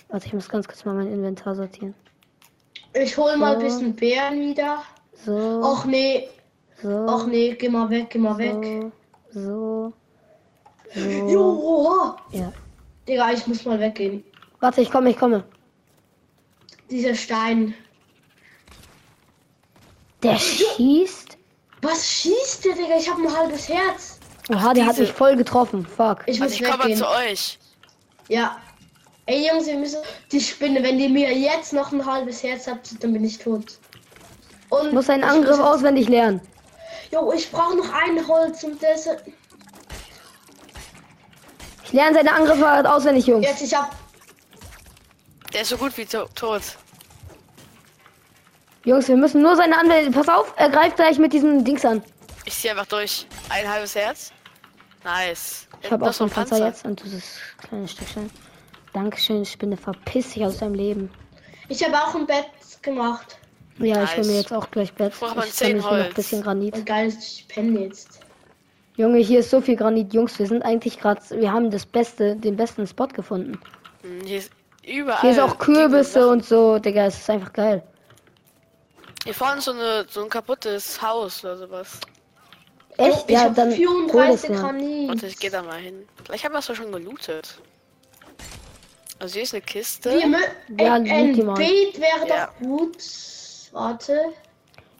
Warte, 0.10 0.28
ich 0.28 0.34
muss 0.34 0.50
ganz 0.50 0.68
kurz 0.68 0.86
mal 0.86 0.94
mein 0.96 1.12
Inventar 1.12 1.56
sortieren. 1.56 1.94
Ich 2.94 3.18
hol 3.18 3.38
mal 3.38 3.56
ein 3.56 3.60
So. 3.62 3.66
bisschen 3.66 3.96
Beeren 3.96 4.40
wieder. 4.40 4.84
So. 5.26 5.32
Och 5.64 5.86
nee, 5.86 6.28
so. 6.82 6.90
och 6.90 7.28
nee, 7.28 7.54
geh 7.56 7.70
mal 7.70 7.90
weg, 7.90 8.10
geh 8.10 8.20
mal 8.20 8.38
weg. 8.38 8.92
So. 9.32 9.42
So. 9.42 9.94
So. 10.94 11.00
Jo, 11.30 12.16
Ja. 12.32 12.52
Digga, 13.08 13.32
ich 13.32 13.48
muss 13.48 13.66
mal 13.66 13.80
weggehen. 13.80 14.24
Warte, 14.60 14.82
ich 14.82 14.92
komme, 14.92 15.10
ich 15.10 15.18
komme. 15.18 15.44
Dieser 16.90 17.16
Stein. 17.16 17.74
Der 20.22 20.38
schießt. 20.38 21.38
Was 21.82 22.06
schießt 22.08 22.66
der, 22.66 22.74
Digga? 22.76 22.98
Ich 22.98 23.10
hab 23.10 23.18
ein 23.18 23.36
halbes 23.36 23.68
Herz. 23.70 24.20
Oha, 24.52 24.74
der 24.74 24.86
hat 24.86 25.00
mich 25.00 25.12
voll 25.14 25.36
getroffen. 25.36 25.86
Fuck. 25.86 26.24
Ich 26.28 26.40
muss 26.40 26.52
Also 26.52 26.56
ich 26.56 26.64
komme 26.64 26.78
mal 26.78 26.84
weggehen. 26.86 26.98
zu 27.00 27.08
euch. 27.10 27.58
Ja. 28.28 28.58
Ey 29.28 29.48
Jungs, 29.48 29.68
wir 29.68 29.78
müssen. 29.78 30.00
Die 30.32 30.42
Spinne, 30.42 30.82
wenn 30.84 30.98
die 30.98 31.08
mir 31.10 31.32
jetzt 31.38 31.74
noch 31.74 31.92
ein 31.92 32.06
halbes 32.06 32.44
Herz 32.44 32.68
hat, 32.68 32.80
dann 33.00 33.14
bin 33.14 33.24
ich 33.24 33.38
tot. 33.38 33.78
Und 34.70 34.88
Ich 34.88 34.94
muss 34.94 35.10
einen 35.10 35.24
Angriff 35.24 35.58
muss- 35.58 35.66
auswendig 35.66 36.10
lernen. 36.10 36.42
Jo, 37.12 37.32
ich 37.34 37.52
brauche 37.52 37.76
noch 37.76 37.92
ein 37.94 38.26
Holz 38.28 38.64
und 38.64 38.82
das. 38.82 39.08
Ich 41.84 41.92
lerne 41.94 42.16
seine 42.16 42.34
Angriffe 42.34 42.90
auswendig, 42.90 43.28
Jungs. 43.28 43.46
Jetzt, 43.46 43.62
ich 43.62 43.74
hab. 43.76 43.94
Der 45.54 45.62
ist 45.62 45.70
so 45.70 45.78
gut 45.78 45.96
wie 45.98 46.06
to 46.06 46.26
tot. 46.36 46.62
Jungs, 48.86 49.08
wir 49.10 49.18
müssen 49.18 49.42
nur 49.42 49.56
seine 49.58 49.78
Anwälte. 49.78 50.10
Pass 50.12 50.30
auf, 50.30 50.54
er 50.56 50.70
greift 50.70 50.96
gleich 50.96 51.20
mit 51.20 51.34
diesen 51.34 51.64
Dings 51.66 51.84
an. 51.86 52.02
Ich 52.46 52.56
ziehe 52.58 52.72
einfach 52.72 52.86
durch. 52.88 53.28
Ein 53.50 53.70
halbes 53.70 53.94
Herz. 53.94 54.32
Nice. 55.04 55.68
Ich 55.82 55.92
habe 55.92 56.08
auch 56.08 56.14
so 56.14 56.24
ein 56.24 56.28
ist 56.30 56.34
Panzer 56.34 56.66
jetzt 56.66 56.86
und 56.86 57.04
dieses 57.04 57.24
kleine 57.68 57.88
Stückchen. 57.88 58.32
Dankeschön, 58.94 59.46
Spinne, 59.46 59.78
verpiss 59.78 60.34
dich 60.34 60.46
aus 60.46 60.58
deinem 60.58 60.74
Leben. 60.74 61.10
Ich 61.70 61.84
habe 61.84 61.96
auch 61.98 62.14
ein 62.16 62.26
Bett 62.26 62.46
gemacht. 62.82 63.38
Ja, 63.78 64.04
ich 64.04 64.12
will 64.12 64.18
Nice. 64.18 64.28
mir 64.28 64.38
jetzt 64.38 64.54
auch 64.54 64.70
gleich 64.70 64.94
Bett. 64.94 65.14
braucht 65.18 65.36
man 65.36 65.48
Ich 65.48 65.54
zehn 65.54 65.80
sammle 65.80 65.82
hier 65.82 65.90
noch 65.90 65.98
ein 65.98 66.04
Holz. 66.06 66.16
bisschen 66.16 66.42
Granit. 66.44 66.76
Und 66.76 66.86
geil, 66.86 67.08
ich 67.18 67.46
penne 67.48 67.80
jetzt. 67.80 68.20
Junge, 68.98 69.20
hier 69.20 69.40
ist 69.40 69.50
so 69.50 69.62
viel 69.62 69.76
Granit. 69.78 70.14
Jungs, 70.14 70.38
wir 70.38 70.46
sind 70.48 70.64
eigentlich 70.64 71.00
gerade, 71.00 71.22
wir 71.32 71.52
haben 71.52 71.72
das 71.72 71.86
beste, 71.86 72.36
den 72.36 72.58
besten 72.58 72.86
Spot 72.86 73.08
gefunden. 73.08 73.60
Hm, 74.02 74.22
Hier 74.26 74.40
ist 74.40 74.52
überall. 74.86 75.22
Hier 75.22 75.32
ist 75.32 75.40
auch 75.40 75.58
Kürbisse 75.58 76.28
und 76.28 76.44
so, 76.46 76.78
Digga, 76.78 77.06
es 77.06 77.18
ist 77.18 77.30
einfach 77.30 77.54
geil. 77.54 77.82
Hier 79.24 79.34
vorne 79.34 79.60
ist 79.60 79.66
so, 79.66 79.72
eine, 79.72 80.06
so 80.10 80.24
ein 80.24 80.30
kaputtes 80.30 81.02
Haus 81.02 81.44
oder 81.46 81.56
sowas. 81.58 82.00
Echt? 82.98 83.24
ich 83.30 83.36
ja, 83.36 83.44
hab 83.46 83.56
dann 83.56 83.70
hol 83.72 84.28
das 84.28 84.42
34 84.42 84.50
mal. 84.50 84.58
Granit. 84.60 85.10
Und 85.12 85.24
ich 85.24 85.40
gehe 85.40 85.50
da 85.50 85.64
mal 85.64 85.80
hin. 85.80 86.06
Vielleicht 86.26 86.44
haben 86.44 86.54
wir 86.54 86.60
es 86.60 86.68
doch 86.68 86.76
schon 86.76 86.92
gelootet. 86.92 87.60
Also 89.22 89.34
hier 89.36 89.44
ist 89.44 89.54
eine 89.54 89.62
Kiste. 89.62 90.10
Wir 90.10 90.86
Ja, 90.86 90.94
ein. 90.96 91.04
Beet 91.36 92.00
wäre 92.00 92.28
Ja. 92.28 92.48
doch 92.48 92.68
gut. 92.68 92.98
Warte. 93.72 94.20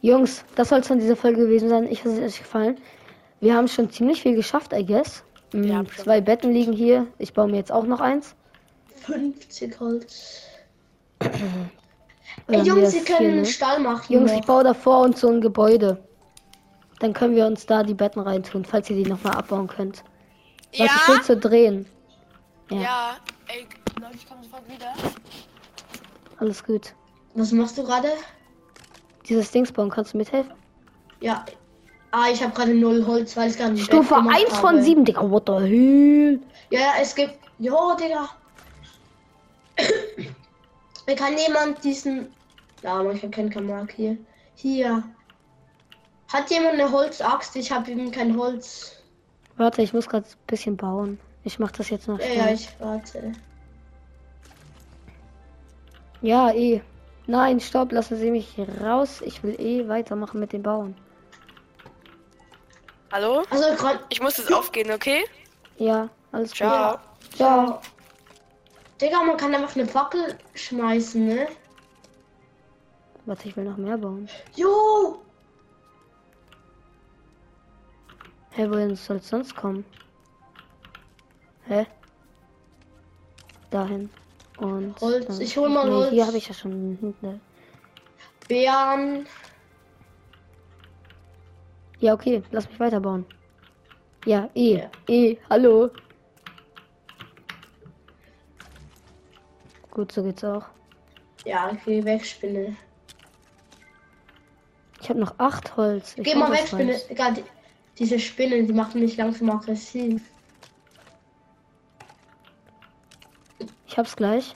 Jungs, 0.02 0.44
das 0.56 0.70
soll 0.70 0.80
es 0.80 0.88
von 0.88 1.00
dieser 1.00 1.16
Folge 1.16 1.42
gewesen 1.42 1.70
sein. 1.70 1.88
Ich 1.92 2.00
hoffe, 2.06 2.12
es 2.16 2.18
hat 2.20 2.26
euch 2.30 2.38
gefallen. 2.40 2.78
Wir 3.40 3.56
haben 3.56 3.68
schon 3.68 3.90
ziemlich 3.92 4.22
viel 4.22 4.36
geschafft, 4.36 4.74
I 4.74 4.86
guess. 4.86 5.24
Wir 5.52 5.76
haben 5.76 5.88
schon- 5.90 6.04
Zwei 6.06 6.22
Betten 6.22 6.54
liegen 6.54 6.72
hier. 6.74 7.08
Ich 7.18 7.34
baue 7.34 7.48
mir 7.48 7.58
jetzt 7.58 7.72
auch 7.72 7.84
noch 7.86 8.00
eins. 8.00 8.36
50 9.06 9.80
Holz. 9.80 10.44
Ey, 12.48 12.62
Jungs, 12.62 12.92
Sie 12.92 13.04
können 13.04 13.28
einen 13.28 13.36
ne? 13.42 13.46
Stall 13.46 13.80
machen. 13.80 14.14
Jungs, 14.14 14.32
noch. 14.32 14.40
ich 14.40 14.46
baue 14.46 14.64
davor 14.64 15.00
uns 15.00 15.20
so 15.22 15.30
ein 15.30 15.42
Gebäude. 15.42 16.02
Dann 17.00 17.14
können 17.14 17.36
wir 17.36 17.46
uns 17.48 17.66
da 17.66 17.82
die 17.84 17.96
Betten 17.96 18.22
reintun, 18.22 18.64
falls 18.66 18.90
ihr 18.92 19.04
die 19.04 19.10
nochmal 19.10 19.34
abbauen 19.34 19.68
könnt. 19.68 20.04
Was 20.72 20.78
ja, 20.80 20.86
ich 20.86 21.08
will 21.08 21.22
zu 21.24 21.38
drehen. 21.38 21.86
Ja. 22.70 22.82
ja. 22.82 23.18
Ey, 23.48 23.68
Leute, 24.02 24.16
ich 24.16 24.28
komme 24.28 24.44
sofort 24.44 24.68
wieder. 24.68 24.94
Alles 26.40 26.64
gut. 26.64 26.96
Was 27.36 27.52
machst 27.52 27.78
du 27.78 27.84
gerade? 27.84 28.10
Dieses 29.30 29.52
Dings 29.52 29.72
bauen, 29.72 29.92
kannst 29.92 30.14
du 30.14 30.18
mithelfen? 30.18 30.54
Ja. 31.20 31.46
Ah, 32.10 32.30
ich 32.32 32.42
habe 32.42 32.52
gerade 32.52 32.74
null 32.74 33.06
Holz, 33.06 33.38
weil 33.38 33.52
ich 33.52 33.62
ein 33.62 33.76
Bett 33.76 33.84
Stufe 33.84 34.16
gemacht 34.16 34.38
1 34.48 34.58
von 34.58 34.70
habe. 34.72 34.84
7, 34.84 35.06
Digga. 35.06 35.30
What 35.30 35.44
the 35.46 35.54
hell? 35.54 36.40
Ja, 36.72 36.80
ja, 36.80 36.94
es 37.00 37.14
gibt. 37.14 37.38
Jo, 37.60 37.96
Digga. 37.96 38.28
Kann 41.16 41.38
jemand 41.38 41.84
diesen. 41.84 42.34
Ja, 42.82 43.04
man 43.04 43.20
kann 43.20 43.50
keinen 43.52 43.68
Mark 43.68 43.92
hier. 43.92 44.18
Hier. 44.56 45.04
Hat 46.34 46.50
jemand 46.50 46.74
eine 46.74 46.92
Holzaxt? 46.92 47.56
Ich 47.56 47.72
habe 47.72 47.92
eben 47.92 48.10
kein 48.10 48.36
Holz. 48.36 48.98
Warte, 49.58 49.84
ich 49.84 49.94
muss 49.94 50.10
gerade 50.10 50.26
ein 50.26 50.48
bisschen 50.48 50.76
bauen. 50.76 51.20
Ich 51.44 51.60
mach 51.60 51.72
das 51.72 51.92
jetzt 51.92 52.08
noch. 52.08 52.20
Ja, 52.20 52.46
ja, 52.46 52.52
ich 52.52 52.68
warte. 52.80 53.34
Ja, 56.22 56.52
eh. 56.52 56.82
Nein, 57.28 57.60
stopp, 57.60 57.92
lassen 57.92 58.18
Sie 58.18 58.32
mich 58.32 58.56
raus. 58.82 59.22
Ich 59.22 59.44
will 59.44 59.60
eh 59.60 59.88
weitermachen 59.88 60.40
mit 60.40 60.54
dem 60.54 60.64
Bauen. 60.64 60.96
Hallo? 63.12 63.44
Also. 63.50 63.66
Ich 64.10 64.22
muss 64.22 64.38
jetzt 64.38 64.54
aufgehen, 64.54 64.92
okay? 64.92 65.26
Ja, 65.78 66.10
alles 66.32 66.52
Ciao. 66.52 66.94
gut. 66.94 67.36
Ciao. 67.36 67.82
Digga, 69.02 69.24
man 69.24 69.38
kann 69.38 69.54
einfach 69.56 69.76
eine 69.76 69.88
Fackel 69.88 70.38
schmeißen, 70.54 71.26
ne? 71.26 71.48
Warte, 73.26 73.48
ich 73.48 73.58
will 73.58 73.64
noch 73.64 73.78
mehr 73.78 73.98
bauen. 73.98 74.30
Jo! 74.56 75.22
Hä, 78.52 78.70
wohin 78.70 78.96
soll 78.96 79.18
es 79.18 79.30
sonst 79.30 79.56
kommen? 79.56 79.86
Hä? 81.68 81.86
Dahin. 83.70 84.10
Und. 84.62 85.02
Holz, 85.02 85.40
ich 85.40 85.58
hol 85.58 85.70
mal 85.70 85.86
nee, 85.86 85.92
Holz. 85.96 86.10
Hier 86.12 86.28
habe 86.28 86.38
ich 86.38 86.48
ja 86.48 86.54
schon. 86.54 87.16
Ne. 87.22 87.40
Bären. 88.48 89.26
Ja, 92.00 92.14
okay, 92.14 92.44
lass 92.52 92.70
mich 92.70 92.80
weiterbauen. 92.80 93.26
Ja, 94.26 94.50
eh, 94.54 94.78
Ja. 94.78 94.90
eh, 95.08 95.38
hallo. 95.50 95.90
Gut, 99.90 100.12
so 100.12 100.24
geht's 100.24 100.44
auch. 100.44 100.66
Ja, 101.44 101.72
ich 101.72 101.84
geh 101.84 102.04
weg, 102.04 102.24
Spinne. 102.26 102.76
Ich 105.02 105.10
habe 105.10 105.20
noch 105.20 105.34
acht 105.40 105.76
Holz. 105.76 106.14
Ich 106.18 106.24
Geh 106.24 106.36
mal 106.36 106.52
weg, 106.52 106.68
Spinne. 106.68 106.96
Digga, 107.10 107.32
die, 107.32 107.44
diese 107.98 108.20
Spinnen, 108.20 108.68
die 108.68 108.74
machen 108.74 109.02
mich 109.02 109.18
langsam 109.18 109.50
aggressiv. 109.50 110.22
Ich 113.92 113.98
hab's 113.98 114.16
gleich. 114.16 114.56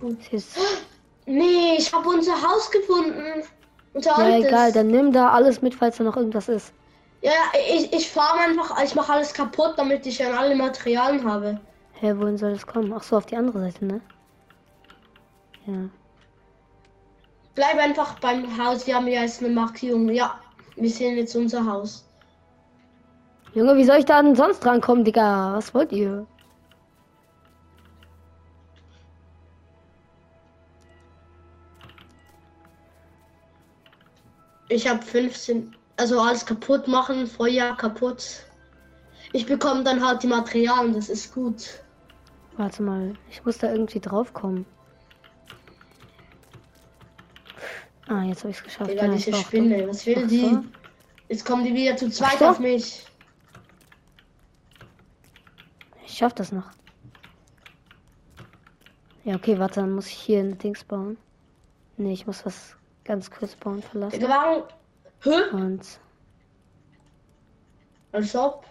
Hier 0.00 0.38
ist, 0.38 0.56
Nee, 1.26 1.76
ich 1.76 1.92
habe 1.92 2.08
unser 2.08 2.32
Haus 2.32 2.70
gefunden. 2.70 3.44
Unser 3.92 4.10
ja, 4.12 4.16
altes. 4.16 4.48
egal, 4.48 4.72
dann 4.72 4.86
nimm 4.86 5.12
da 5.12 5.28
alles 5.30 5.60
mit, 5.60 5.74
falls 5.74 5.98
da 5.98 6.04
noch 6.04 6.16
irgendwas 6.16 6.48
ist. 6.48 6.72
Ja, 7.20 7.32
ich, 7.70 7.92
ich 7.92 8.10
farm 8.10 8.38
einfach, 8.38 8.82
ich 8.82 8.94
mache 8.94 9.12
alles 9.12 9.34
kaputt, 9.34 9.74
damit 9.76 10.06
ich 10.06 10.16
dann 10.16 10.32
alle 10.32 10.54
Materialien 10.54 11.30
habe. 11.30 11.60
Hä, 12.00 12.14
wohin 12.16 12.38
soll 12.38 12.52
es 12.52 12.66
kommen? 12.66 12.94
Ach 12.94 13.02
so, 13.02 13.18
auf 13.18 13.26
die 13.26 13.36
andere 13.36 13.60
Seite, 13.60 13.84
ne? 13.84 14.00
Ja. 15.66 15.88
Bleib 17.54 17.76
einfach 17.76 18.18
beim 18.20 18.46
Haus. 18.58 18.86
Wir 18.86 18.94
haben 18.94 19.06
ja 19.06 19.20
jetzt 19.20 19.42
eine 19.42 19.52
Markierung. 19.52 20.08
Ja, 20.08 20.40
wir 20.76 20.90
sehen 20.90 21.18
jetzt 21.18 21.36
unser 21.36 21.64
Haus. 21.64 22.08
Junge, 23.52 23.76
wie 23.76 23.84
soll 23.84 23.98
ich 23.98 24.06
da 24.06 24.22
denn 24.22 24.34
sonst 24.34 24.60
drankommen, 24.60 25.04
Digga? 25.04 25.54
Was 25.54 25.74
wollt 25.74 25.92
ihr? 25.92 26.26
Ich 34.74 34.88
habe 34.88 35.00
15. 35.00 35.72
Also 35.96 36.20
alles 36.20 36.44
kaputt 36.44 36.88
machen, 36.88 37.28
Feuer 37.28 37.76
kaputt. 37.76 38.40
Ich 39.32 39.46
bekomme 39.46 39.84
dann 39.84 40.04
halt 40.04 40.24
die 40.24 40.26
Materialien, 40.26 40.92
das 40.94 41.08
ist 41.08 41.32
gut. 41.32 41.84
Warte 42.56 42.82
mal, 42.82 43.14
ich 43.30 43.44
muss 43.44 43.58
da 43.58 43.70
irgendwie 43.70 44.00
draufkommen. 44.00 44.66
Ah, 48.08 48.22
jetzt 48.24 48.40
habe 48.40 48.50
ich 48.50 48.56
es 48.56 48.64
geschafft. 48.64 48.90
Digga, 48.90 49.06
Ja, 49.06 49.12
diese 49.12 49.32
Spinne, 49.34 49.86
was 49.88 50.04
will 50.06 50.22
Ach 50.24 50.28
die? 50.28 50.40
so. 50.40 50.64
Jetzt 51.28 51.44
kommen 51.44 51.64
die 51.64 51.72
wieder 51.72 51.96
zu 51.96 52.10
zweit 52.10 52.40
so. 52.40 52.46
auf 52.46 52.58
mich. 52.58 53.06
Ich 56.04 56.18
schaff 56.18 56.34
das 56.34 56.50
noch. 56.50 56.68
Ja, 59.22 59.36
okay, 59.36 59.56
warte, 59.60 59.80
dann 59.80 59.92
muss 59.92 60.08
ich 60.08 60.14
hier 60.14 60.40
ein 60.40 60.58
Dings 60.58 60.82
bauen. 60.82 61.16
Nee, 61.96 62.12
ich 62.12 62.26
muss 62.26 62.44
was 62.44 62.76
ganz 63.04 63.30
kurz 63.30 63.54
bauen 63.56 63.82
verlassen. 63.82 64.20
Digga, 64.20 64.28
warum? 64.28 64.62
Hä? 65.22 65.54
Und 65.54 66.00
Als 68.12 68.34
ob. 68.36 68.64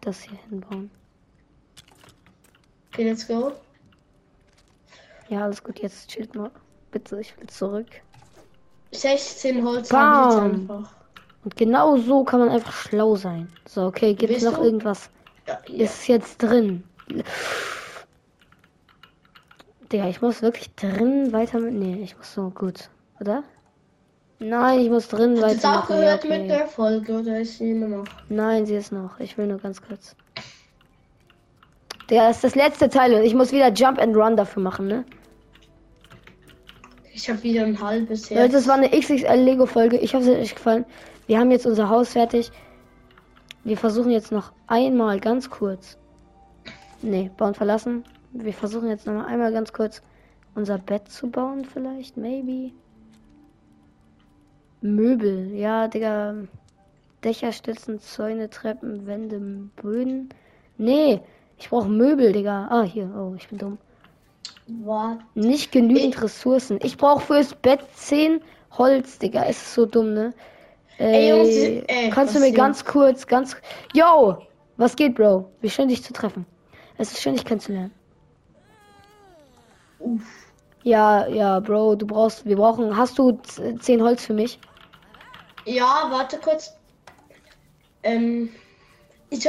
das 0.00 0.20
hier 0.22 0.38
hinbauen. 0.48 0.90
Okay, 2.92 3.08
let's 3.08 3.26
go. 3.26 3.52
Ja, 5.28 5.42
alles 5.44 5.62
gut, 5.62 5.80
jetzt 5.80 6.08
chillt 6.08 6.34
mal. 6.34 6.50
Bitte, 6.92 7.20
ich 7.20 7.36
will 7.38 7.46
zurück. 7.48 7.88
16 8.92 9.64
Holz 9.64 9.88
Bam. 9.88 10.00
habe 10.00 10.28
ich 10.28 10.34
jetzt 10.36 10.70
einfach. 10.70 10.92
Und 11.44 11.56
genau 11.56 11.96
so 11.96 12.24
kann 12.24 12.40
man 12.40 12.48
einfach 12.48 12.72
schlau 12.72 13.16
sein. 13.16 13.52
So, 13.68 13.86
okay, 13.86 14.14
gibt's 14.14 14.36
Bist 14.36 14.46
noch 14.46 14.58
du? 14.58 14.64
irgendwas? 14.64 15.10
Ja, 15.46 15.58
ja. 15.68 15.84
Ist 15.84 16.06
jetzt 16.08 16.38
drin. 16.42 16.84
Digga, 19.92 20.08
ich 20.08 20.20
muss 20.22 20.42
wirklich 20.42 20.74
drin 20.74 21.32
weiter 21.32 21.60
mit. 21.60 21.74
Nee, 21.74 22.02
ich 22.02 22.16
muss 22.16 22.32
so 22.32 22.50
gut, 22.50 22.88
oder? 23.20 23.42
Nein, 24.38 24.80
ich 24.80 24.90
muss 24.90 25.08
drin 25.08 25.32
Hast 25.36 25.42
du 25.42 25.46
jetzt 25.48 25.64
weiter. 25.64 25.78
auch 25.78 25.86
gehört 25.88 26.28
mit 26.28 26.50
der 26.50 26.66
Folge 26.66 27.20
oder 27.20 27.40
ist 27.40 27.58
sie 27.58 27.70
immer 27.70 27.88
noch? 27.88 28.04
Nein, 28.28 28.66
sie 28.66 28.74
ist 28.74 28.92
noch. 28.92 29.18
Ich 29.18 29.38
will 29.38 29.46
nur 29.46 29.58
ganz 29.58 29.80
kurz. 29.80 30.14
Der 32.10 32.30
ist 32.30 32.44
das 32.44 32.54
letzte 32.54 32.88
Teil 32.88 33.14
und 33.14 33.22
ich 33.22 33.34
muss 33.34 33.52
wieder 33.52 33.72
Jump 33.72 33.98
and 33.98 34.14
Run 34.14 34.36
dafür 34.36 34.62
machen, 34.62 34.86
ne? 34.86 35.04
Ich 37.12 37.30
habe 37.30 37.42
wieder 37.42 37.64
ein 37.64 37.80
halbes 37.80 38.28
Leute, 38.28 38.42
Herz. 38.42 38.52
das 38.52 38.68
war 38.68 38.74
eine 38.74 38.90
XXL 38.90 39.36
Lego 39.40 39.64
Folge. 39.64 39.96
Ich 39.96 40.14
hoffe, 40.14 40.30
es 40.30 40.36
hat 40.36 40.42
euch 40.42 40.54
gefallen. 40.54 40.84
Wir 41.26 41.38
haben 41.38 41.50
jetzt 41.50 41.66
unser 41.66 41.88
Haus 41.88 42.10
fertig. 42.12 42.52
Wir 43.64 43.78
versuchen 43.78 44.10
jetzt 44.10 44.30
noch 44.30 44.52
einmal 44.66 45.18
ganz 45.18 45.48
kurz. 45.50 45.96
Nee, 47.02 47.30
bauen 47.36 47.54
verlassen. 47.54 48.04
Wir 48.32 48.52
versuchen 48.52 48.88
jetzt 48.88 49.06
noch 49.06 49.14
mal 49.14 49.24
einmal 49.26 49.50
ganz 49.52 49.72
kurz 49.72 50.02
unser 50.54 50.78
Bett 50.78 51.08
zu 51.08 51.30
bauen, 51.30 51.64
vielleicht, 51.64 52.16
maybe. 52.16 52.72
Möbel, 54.94 55.52
ja, 55.54 55.88
Digga. 55.88 56.34
Dächer, 57.24 57.52
Stützen, 57.52 57.98
Zäune, 58.00 58.48
Treppen, 58.50 59.06
Wände, 59.06 59.40
Böden. 59.82 60.28
Nee, 60.78 61.20
ich 61.58 61.70
brauche 61.70 61.88
Möbel, 61.88 62.32
Digga. 62.32 62.68
Ah, 62.70 62.82
hier. 62.82 63.10
Oh, 63.16 63.34
ich 63.36 63.48
bin 63.48 63.58
dumm. 63.58 63.78
What? 64.84 65.18
Nicht 65.34 65.72
genügend 65.72 66.20
Ressourcen. 66.22 66.78
Ich 66.82 66.96
brauche 66.96 67.20
fürs 67.20 67.54
Bett 67.54 67.80
10 67.94 68.40
Holz, 68.72 69.18
Digga. 69.18 69.44
Es 69.44 69.56
ist 69.62 69.74
so 69.74 69.86
dumm, 69.86 70.12
ne? 70.12 70.34
Ey, 70.98 71.30
Ey, 71.30 71.30
Jungs, 71.30 71.84
ey, 71.88 72.10
kannst 72.10 72.34
du 72.34 72.40
mir 72.40 72.46
denn? 72.46 72.54
ganz 72.54 72.84
kurz, 72.84 73.26
ganz. 73.26 73.56
Yo! 73.92 74.38
Was 74.76 74.94
geht, 74.96 75.14
Bro? 75.14 75.50
Wie 75.60 75.70
schön 75.70 75.88
dich 75.88 76.02
zu 76.02 76.12
treffen. 76.12 76.44
Es 76.98 77.12
ist 77.12 77.22
schön, 77.22 77.34
dich 77.34 77.44
kennenzulernen. 77.44 77.92
Uff. 79.98 80.52
Ja, 80.82 81.26
ja, 81.26 81.60
Bro, 81.60 81.96
du 81.96 82.06
brauchst, 82.06 82.44
wir 82.46 82.56
brauchen, 82.56 82.96
hast 82.96 83.18
du 83.18 83.32
z- 83.42 83.82
10 83.82 84.02
Holz 84.02 84.24
für 84.24 84.34
mich? 84.34 84.58
Ja, 85.66 86.08
warte 86.10 86.38
kurz. 86.38 86.74
Ähm, 88.04 88.50
ich, 89.30 89.46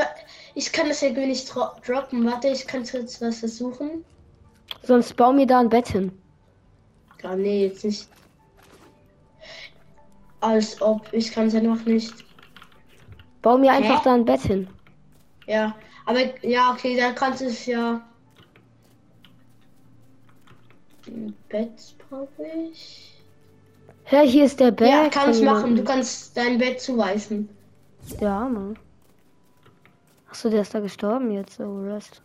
ich 0.55 0.71
kann 0.71 0.89
das 0.89 1.01
irgendwie 1.03 1.27
nicht 1.27 1.53
dro 1.53 1.67
droppen. 1.85 2.25
Warte, 2.25 2.49
ich 2.49 2.65
kann 2.65 2.83
jetzt 2.83 3.21
was 3.21 3.39
versuchen. 3.39 4.03
Sonst 4.81 5.15
bau 5.15 5.31
mir 5.31 5.45
da 5.45 5.59
ein 5.59 5.69
Bett 5.69 5.87
hin. 5.89 6.11
Ja, 7.21 7.35
nee, 7.35 7.67
jetzt 7.67 7.85
nicht. 7.85 8.09
Als 10.41 10.81
ob. 10.81 11.07
Ich 11.13 11.31
kann 11.31 11.47
es 11.47 11.55
einfach 11.55 11.85
nicht. 11.85 12.13
Bau 13.43 13.57
mir 13.57 13.71
einfach 13.71 13.99
Hä? 13.99 14.03
da 14.03 14.13
ein 14.15 14.25
Bett 14.25 14.41
hin. 14.41 14.67
Ja, 15.45 15.75
aber 16.05 16.43
ja, 16.43 16.71
okay, 16.71 16.97
dann 16.97 17.13
kannst 17.13 17.41
du 17.41 17.45
es 17.45 17.65
ja. 17.67 18.01
Ein 21.05 21.35
Bett 21.47 21.95
brauche 22.09 22.43
ich. 22.71 23.06
Ja, 24.09 24.21
hier 24.21 24.45
ist 24.45 24.59
der 24.59 24.71
Berg. 24.71 24.89
ja, 24.89 25.09
kannst 25.09 25.39
von 25.39 25.45
machen. 25.53 25.75
Du 25.75 25.83
kannst 25.83 26.35
dein 26.37 26.57
Bett 26.57 26.79
zuweisen. 26.81 27.49
Ja, 28.19 28.47
Mann. 28.47 28.77
Achso, 30.29 30.49
der 30.49 30.61
ist 30.61 30.73
da 30.73 30.79
gestorben 30.79 31.31
jetzt. 31.31 31.59
Oh, 31.59 31.81
Rest. 31.81 32.21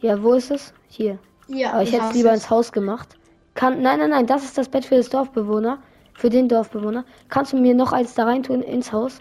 Ja, 0.00 0.20
wo 0.22 0.34
ist 0.34 0.50
es? 0.50 0.72
Hier. 0.88 1.18
Ja, 1.46 1.72
Aber 1.72 1.82
ich 1.82 1.92
hätte 1.92 2.06
es 2.06 2.14
lieber 2.14 2.32
ins 2.32 2.50
Haus 2.50 2.72
gemacht. 2.72 3.16
Kann, 3.54 3.82
nein, 3.82 3.98
nein, 4.00 4.10
nein, 4.10 4.26
das 4.26 4.44
ist 4.44 4.58
das 4.58 4.68
Bett 4.68 4.84
für 4.84 4.96
das 4.96 5.08
Dorfbewohner. 5.08 5.78
Für 6.14 6.30
den 6.30 6.48
Dorfbewohner. 6.48 7.04
Kannst 7.28 7.52
du 7.52 7.56
mir 7.58 7.74
noch 7.74 7.92
eins 7.92 8.14
da 8.14 8.24
rein 8.24 8.42
tun 8.42 8.62
ins 8.62 8.92
Haus? 8.92 9.18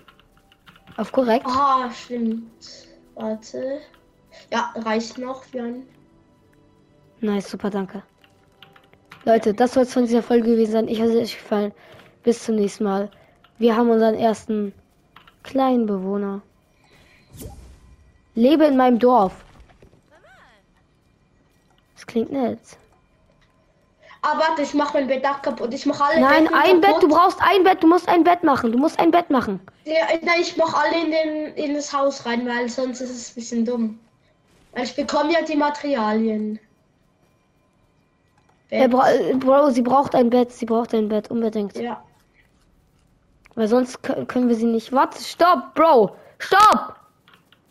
Auf 0.97 1.11
korrekt? 1.11 1.45
Ah, 1.47 1.89
stimmt. 1.91 2.43
Warte. 3.15 3.79
Ja, 4.51 4.73
reicht 4.75 5.17
noch 5.17 5.43
für 5.43 5.61
ein. 5.61 5.83
Nice, 7.21 7.49
super, 7.49 7.69
danke. 7.69 8.03
Leute, 9.25 9.53
das 9.53 9.73
soll 9.73 9.83
es 9.83 9.93
von 9.93 10.05
dieser 10.05 10.21
Folge 10.23 10.51
gewesen 10.51 10.71
sein. 10.71 10.87
Ich 10.87 11.01
hoffe, 11.01 11.11
es 11.11 11.29
euch 11.31 11.37
gefallen. 11.37 11.71
Bis 12.23 12.43
zum 12.43 12.55
nächsten 12.55 12.83
Mal. 12.83 13.09
Wir 13.57 13.75
haben 13.75 13.89
unseren 13.89 14.15
ersten 14.15 14.73
kleinen 15.43 15.85
Bewohner. 15.85 16.41
Lebe 18.35 18.65
in 18.65 18.75
meinem 18.77 18.99
Dorf. 18.99 19.33
Das 21.95 22.05
klingt 22.05 22.31
nett. 22.31 22.59
Ah, 24.21 24.37
warte, 24.37 24.61
ich 24.61 24.73
mach 24.73 24.93
mein 24.93 25.07
Bett 25.07 25.23
kaputt. 25.41 25.73
Ich 25.73 25.85
mach 25.85 25.99
alle 25.99 26.19
Nein, 26.19 26.43
Betten 26.45 26.55
ein 26.55 26.81
Bett, 26.81 26.89
kaputt. 26.91 27.03
du 27.03 27.07
brauchst 27.09 27.39
ein 27.41 27.63
Bett, 27.63 27.83
du 27.83 27.87
musst 27.87 28.07
ein 28.07 28.23
Bett 28.23 28.43
machen. 28.43 28.71
Du 28.71 28.77
musst 28.77 28.99
ein 28.99 29.11
Bett 29.11 29.29
machen. 29.29 29.59
Ja, 29.85 30.05
nein, 30.21 30.39
ich 30.41 30.55
mach 30.57 30.73
alle 30.73 31.01
in, 31.01 31.11
den, 31.11 31.53
in 31.55 31.73
das 31.75 31.93
Haus 31.93 32.25
rein, 32.25 32.47
weil 32.47 32.69
sonst 32.69 33.01
ist 33.01 33.09
es 33.09 33.31
ein 33.31 33.35
bisschen 33.35 33.65
dumm. 33.65 33.99
Weil 34.73 34.85
ich 34.85 34.95
bekomme 34.95 35.33
ja 35.33 35.41
die 35.41 35.57
Materialien. 35.57 36.59
Er 38.73 38.87
bra 38.89 39.05
Bro, 39.37 39.69
sie 39.71 39.81
braucht 39.81 40.15
ein 40.15 40.29
Bett, 40.29 40.51
sie 40.51 40.65
braucht 40.65 40.93
ein 40.93 41.09
Bett, 41.09 41.29
unbedingt. 41.31 41.75
ja. 41.77 42.03
Weil 43.55 43.67
sonst 43.67 43.99
kö- 43.99 44.25
können 44.25 44.49
wir 44.49 44.55
sie 44.55 44.65
nicht. 44.65 44.91
Warte, 44.91 45.21
stopp, 45.23 45.75
Bro! 45.75 46.15
Stopp! 46.39 46.95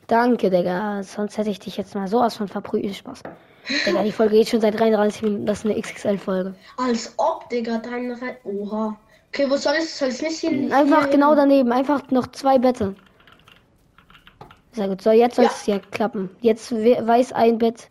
Danke, 0.06 0.48
Digga. 0.50 1.02
Sonst 1.02 1.36
hätte 1.38 1.50
ich 1.50 1.58
dich 1.58 1.76
jetzt 1.76 1.94
mal 1.96 2.06
sowas 2.06 2.36
von 2.36 2.46
verprügelt. 2.46 2.94
Spaß. 2.94 3.22
Digga, 3.86 4.02
die 4.04 4.12
Folge 4.12 4.36
geht 4.36 4.48
schon 4.48 4.60
seit 4.60 4.78
33 4.78 5.22
Minuten. 5.22 5.46
Das 5.46 5.58
ist 5.58 5.64
eine 5.70 5.80
XXL-Folge. 5.80 6.54
Als 6.76 7.14
ob, 7.16 7.48
Digga, 7.50 7.78
dein 7.78 8.12
Re 8.12 8.36
Oha. 8.44 8.96
Okay, 9.30 9.50
wo 9.50 9.56
soll 9.56 9.74
es? 9.78 9.98
Soll 9.98 10.08
es 10.10 10.22
nicht 10.22 10.38
hin? 10.38 10.72
Einfach 10.72 11.10
genau 11.10 11.30
hin? 11.30 11.36
daneben. 11.38 11.72
Einfach 11.72 12.08
noch 12.10 12.28
zwei 12.28 12.58
Betten. 12.58 12.94
Sehr 14.72 14.88
gut. 14.88 15.02
So, 15.02 15.10
jetzt 15.10 15.36
soll 15.36 15.46
Ja. 15.46 15.50
es 15.50 15.66
ja 15.66 15.78
klappen. 15.90 16.30
Jetzt 16.40 16.70
we- 16.72 17.04
weiß 17.04 17.32
ein 17.32 17.58
Bett. 17.58 17.88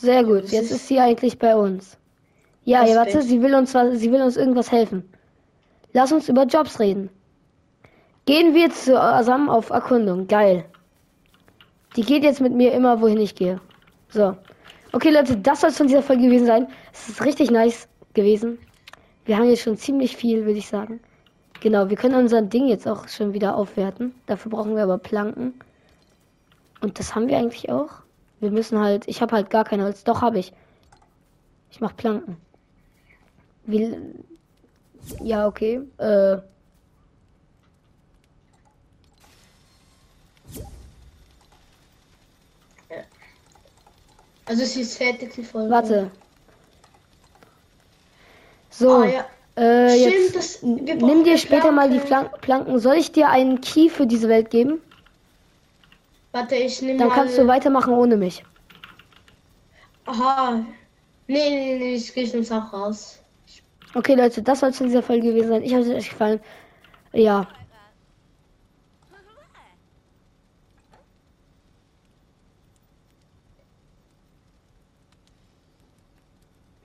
Sehr 0.00 0.24
gut. 0.24 0.44
das 0.44 0.52
Jetzt 0.52 0.70
ist- 0.70 0.88
sie 0.88 0.98
eigentlich 0.98 1.38
bei 1.38 1.54
uns. 1.56 1.96
Ja, 2.64 2.84
ja, 2.84 2.96
warte, 2.96 3.22
sie 3.22 3.40
will 3.42 3.54
uns 3.54 3.74
was, 3.74 3.98
sie 3.98 4.12
will 4.12 4.22
uns 4.22 4.36
irgendwas 4.36 4.70
helfen. 4.70 5.08
Lass 5.92 6.12
uns 6.12 6.28
über 6.28 6.44
Jobs 6.44 6.78
reden. 6.78 7.10
Gehen 8.26 8.54
wir 8.54 8.70
zusammen 8.70 9.48
auf 9.48 9.70
Erkundung. 9.70 10.26
Geil. 10.28 10.64
Die 11.96 12.02
geht 12.02 12.22
jetzt 12.22 12.40
mit 12.40 12.52
mir 12.52 12.72
immer, 12.72 13.00
wohin 13.00 13.18
ich 13.18 13.34
gehe. 13.34 13.60
So. 14.08 14.36
Okay, 14.92 15.10
Leute, 15.10 15.36
das 15.36 15.60
soll 15.62 15.70
es 15.70 15.76
von 15.78 15.86
dieser 15.88 16.02
Folge 16.02 16.22
gewesen 16.24 16.46
sein. 16.46 16.68
Es 16.92 17.08
ist 17.08 17.24
richtig 17.24 17.50
nice 17.50 17.88
gewesen. 18.14 18.58
Wir 19.24 19.36
haben 19.36 19.48
jetzt 19.48 19.62
schon 19.62 19.76
ziemlich 19.76 20.16
viel, 20.16 20.44
würde 20.44 20.58
ich 20.58 20.68
sagen. 20.68 21.00
Genau, 21.60 21.88
wir 21.90 21.96
können 21.96 22.14
unser 22.14 22.42
Ding 22.42 22.68
jetzt 22.68 22.86
auch 22.86 23.08
schon 23.08 23.32
wieder 23.32 23.56
aufwerten. 23.56 24.14
Dafür 24.26 24.50
brauchen 24.50 24.76
wir 24.76 24.82
aber 24.82 24.98
Planken. 24.98 25.54
Und 26.80 26.98
das 26.98 27.14
haben 27.14 27.28
wir 27.28 27.36
eigentlich 27.38 27.70
auch. 27.70 27.90
Wir 28.40 28.50
müssen 28.50 28.78
halt. 28.78 29.06
Ich 29.06 29.20
habe 29.22 29.36
halt 29.36 29.50
gar 29.50 29.64
kein 29.64 29.82
Holz. 29.82 30.04
Doch 30.04 30.22
habe 30.22 30.38
ich. 30.38 30.52
Ich 31.70 31.80
mach 31.80 31.96
Planken. 31.96 32.36
Will. 33.64 34.14
Ja, 35.22 35.46
okay. 35.46 35.80
Äh. 35.98 36.38
Also 44.46 44.64
sie 44.64 44.80
ist 44.80 44.96
fertig 44.96 45.32
die 45.34 45.44
Folge. 45.44 45.70
Warte. 45.70 46.10
So. 48.70 49.02
Ah, 49.02 49.04
ja. 49.06 49.26
äh, 49.62 49.90
Stimmt, 49.90 50.14
jetzt 50.14 50.36
das, 50.36 50.62
nimm 50.62 51.24
dir 51.24 51.38
später 51.38 51.70
Planken. 51.70 51.76
mal 51.76 51.90
die 51.90 52.00
Planken. 52.40 52.78
Soll 52.80 52.96
ich 52.96 53.12
dir 53.12 53.28
einen 53.28 53.60
Key 53.60 53.88
für 53.90 54.06
diese 54.06 54.28
Welt 54.28 54.50
geben? 54.50 54.80
Warte, 56.32 56.54
ich 56.54 56.80
nehme 56.82 56.98
Dann 56.98 57.08
mal... 57.08 57.14
kannst 57.14 57.38
du 57.38 57.46
weitermachen 57.46 57.92
ohne 57.92 58.16
mich. 58.16 58.44
Aha. 60.06 60.64
Nee, 61.26 61.50
nee, 61.50 61.78
nee, 61.78 61.94
ich 61.94 62.12
gehe 62.14 62.26
sonst 62.26 62.52
auch 62.52 62.72
raus. 62.72 63.22
Okay, 63.94 64.14
Leute, 64.14 64.42
das 64.42 64.60
soll 64.60 64.70
es 64.70 64.80
in 64.80 64.86
dieser 64.86 65.02
Folge 65.02 65.28
gewesen 65.28 65.48
sein. 65.48 65.62
Ich 65.62 65.74
hoffe, 65.74 65.82
es 65.82 65.88
hat 65.90 65.96
euch 65.96 66.10
gefallen. 66.10 66.40
Ja. 67.12 67.48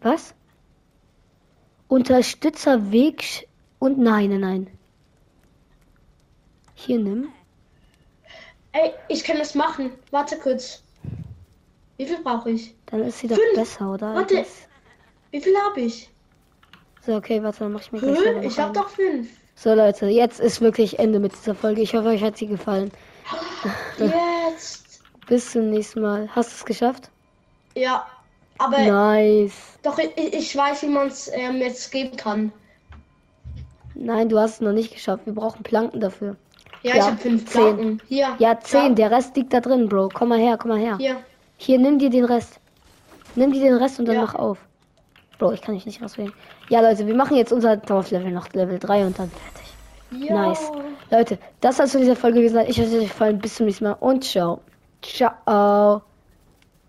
Was? 0.02 0.36
Unterstützer 1.88 2.92
Weg 2.92 3.22
sch- 3.22 3.46
und 3.80 3.98
nein, 3.98 4.30
nein, 4.30 4.40
nein. 4.40 4.68
Hier 6.76 7.00
nimm. 7.00 7.30
Ey, 8.76 8.92
ich 9.08 9.24
kann 9.24 9.38
das 9.38 9.56
machen. 9.56 9.92
Warte 10.12 10.38
kurz. 10.38 10.84
Wie 11.96 12.06
viel 12.06 12.22
brauche 12.22 12.52
ich? 12.52 12.76
Dann 12.88 13.04
ist 13.04 13.20
sie 13.20 13.28
doch 13.30 13.38
Fünf. 13.38 13.56
besser, 13.56 13.94
oder? 13.94 14.14
Warte. 14.14 14.46
Wie 15.32 15.40
viel 15.40 15.54
habe 15.66 15.80
ich? 15.80 16.10
So, 17.06 17.16
okay, 17.16 17.42
warte, 17.42 17.60
dann 17.60 17.72
mach 17.72 17.82
ich 17.82 17.92
mir 17.94 18.00
selber 18.00 18.44
Ich 18.44 18.60
habe 18.60 18.74
doch 18.74 18.90
fünf. 18.90 19.30
So, 19.56 19.74
Leute, 19.74 20.08
jetzt 20.08 20.42
ist 20.42 20.60
wirklich 20.60 21.00
Ende 21.00 21.20
mit 21.20 21.32
dieser 21.32 21.56
Folge. 21.56 21.82
Ich 21.82 21.94
hoffe, 21.94 22.10
euch 22.10 22.22
hat 22.22 22.38
sie 22.38 22.48
gefallen. 22.48 22.92
Jetzt. 23.98 25.02
Bis 25.28 25.52
zum 25.54 25.70
nächsten 25.70 26.02
Mal. 26.02 26.28
Hast 26.36 26.52
du 26.52 26.56
es 26.56 26.66
geschafft? 26.66 27.10
Ja. 27.76 28.06
Aber 28.58 28.78
Nice. 28.80 29.80
doch, 29.84 29.98
ich, 29.98 30.34
ich 30.34 30.56
weiß, 30.56 30.82
wie 30.82 30.88
man 30.88 31.08
es 31.08 31.30
ähm, 31.34 31.58
jetzt 31.58 31.92
geben 31.92 32.18
kann. 32.18 32.52
Nein, 33.94 34.28
du 34.28 34.38
hast 34.38 34.56
es 34.56 34.62
noch 34.62 34.74
nicht 34.74 34.94
geschafft. 34.94 35.26
Wir 35.26 35.34
brauchen 35.34 35.64
Planken 35.64 36.02
dafür. 36.02 36.36
Ja, 36.86 36.92
Ja, 36.92 36.96
ich 36.98 37.02
habe 37.08 37.18
fünf 37.18 37.46
zehn. 37.50 38.02
Hier. 38.08 38.28
Ja, 38.38 38.60
zehn. 38.60 38.94
Der 38.96 39.10
Rest 39.10 39.36
liegt 39.36 39.54
da 39.54 39.60
drin, 39.60 39.90
Bro. 39.90 40.10
Komm 40.14 40.30
mal 40.30 40.38
her, 40.40 40.58
komm 40.58 40.70
mal 40.70 40.78
her. 40.80 40.98
Hier. 41.00 41.16
Hier, 41.58 41.80
nimm 41.80 41.98
dir 42.00 42.10
den 42.12 42.26
Rest. 42.26 42.60
Nimm 43.36 43.52
dir 43.52 43.62
den 43.62 43.74
Rest 43.76 44.00
und 44.00 44.06
dann 44.08 44.16
Ja. 44.16 44.22
mach 44.22 44.36
auf. 44.36 44.60
Bro, 45.40 45.52
ich 45.54 45.62
kann 45.62 45.74
dich 45.76 45.86
nicht 45.86 46.02
rauswählen. 46.02 46.32
Ja, 46.70 46.82
Leute, 46.82 47.08
wir 47.08 47.16
machen 47.16 47.36
jetzt 47.38 47.52
unser 47.52 47.76
Dorflevel 47.78 48.32
noch 48.32 48.54
Level 48.54 48.78
3 48.80 49.06
und 49.08 49.18
dann 49.18 49.30
fertig. 49.32 50.30
Ja. 50.30 50.48
Nice. 50.48 50.72
Leute, 51.12 51.40
das 51.60 51.78
soll 51.78 51.88
es 51.88 51.92
von 51.92 52.02
dieser 52.02 52.16
Folge 52.16 52.38
gewesen 52.40 52.54
sein. 52.54 52.68
Ich 52.70 52.78
hoffe, 52.80 52.88
es 52.90 52.94
hat 52.96 53.02
euch 53.02 53.10
gefallen. 53.10 53.40
Bis 53.40 53.56
zum 53.56 53.66
nächsten 53.66 53.86
Mal 53.86 53.94
und 54.00 54.24
ciao. 54.24 54.62
Ciao. 55.02 56.02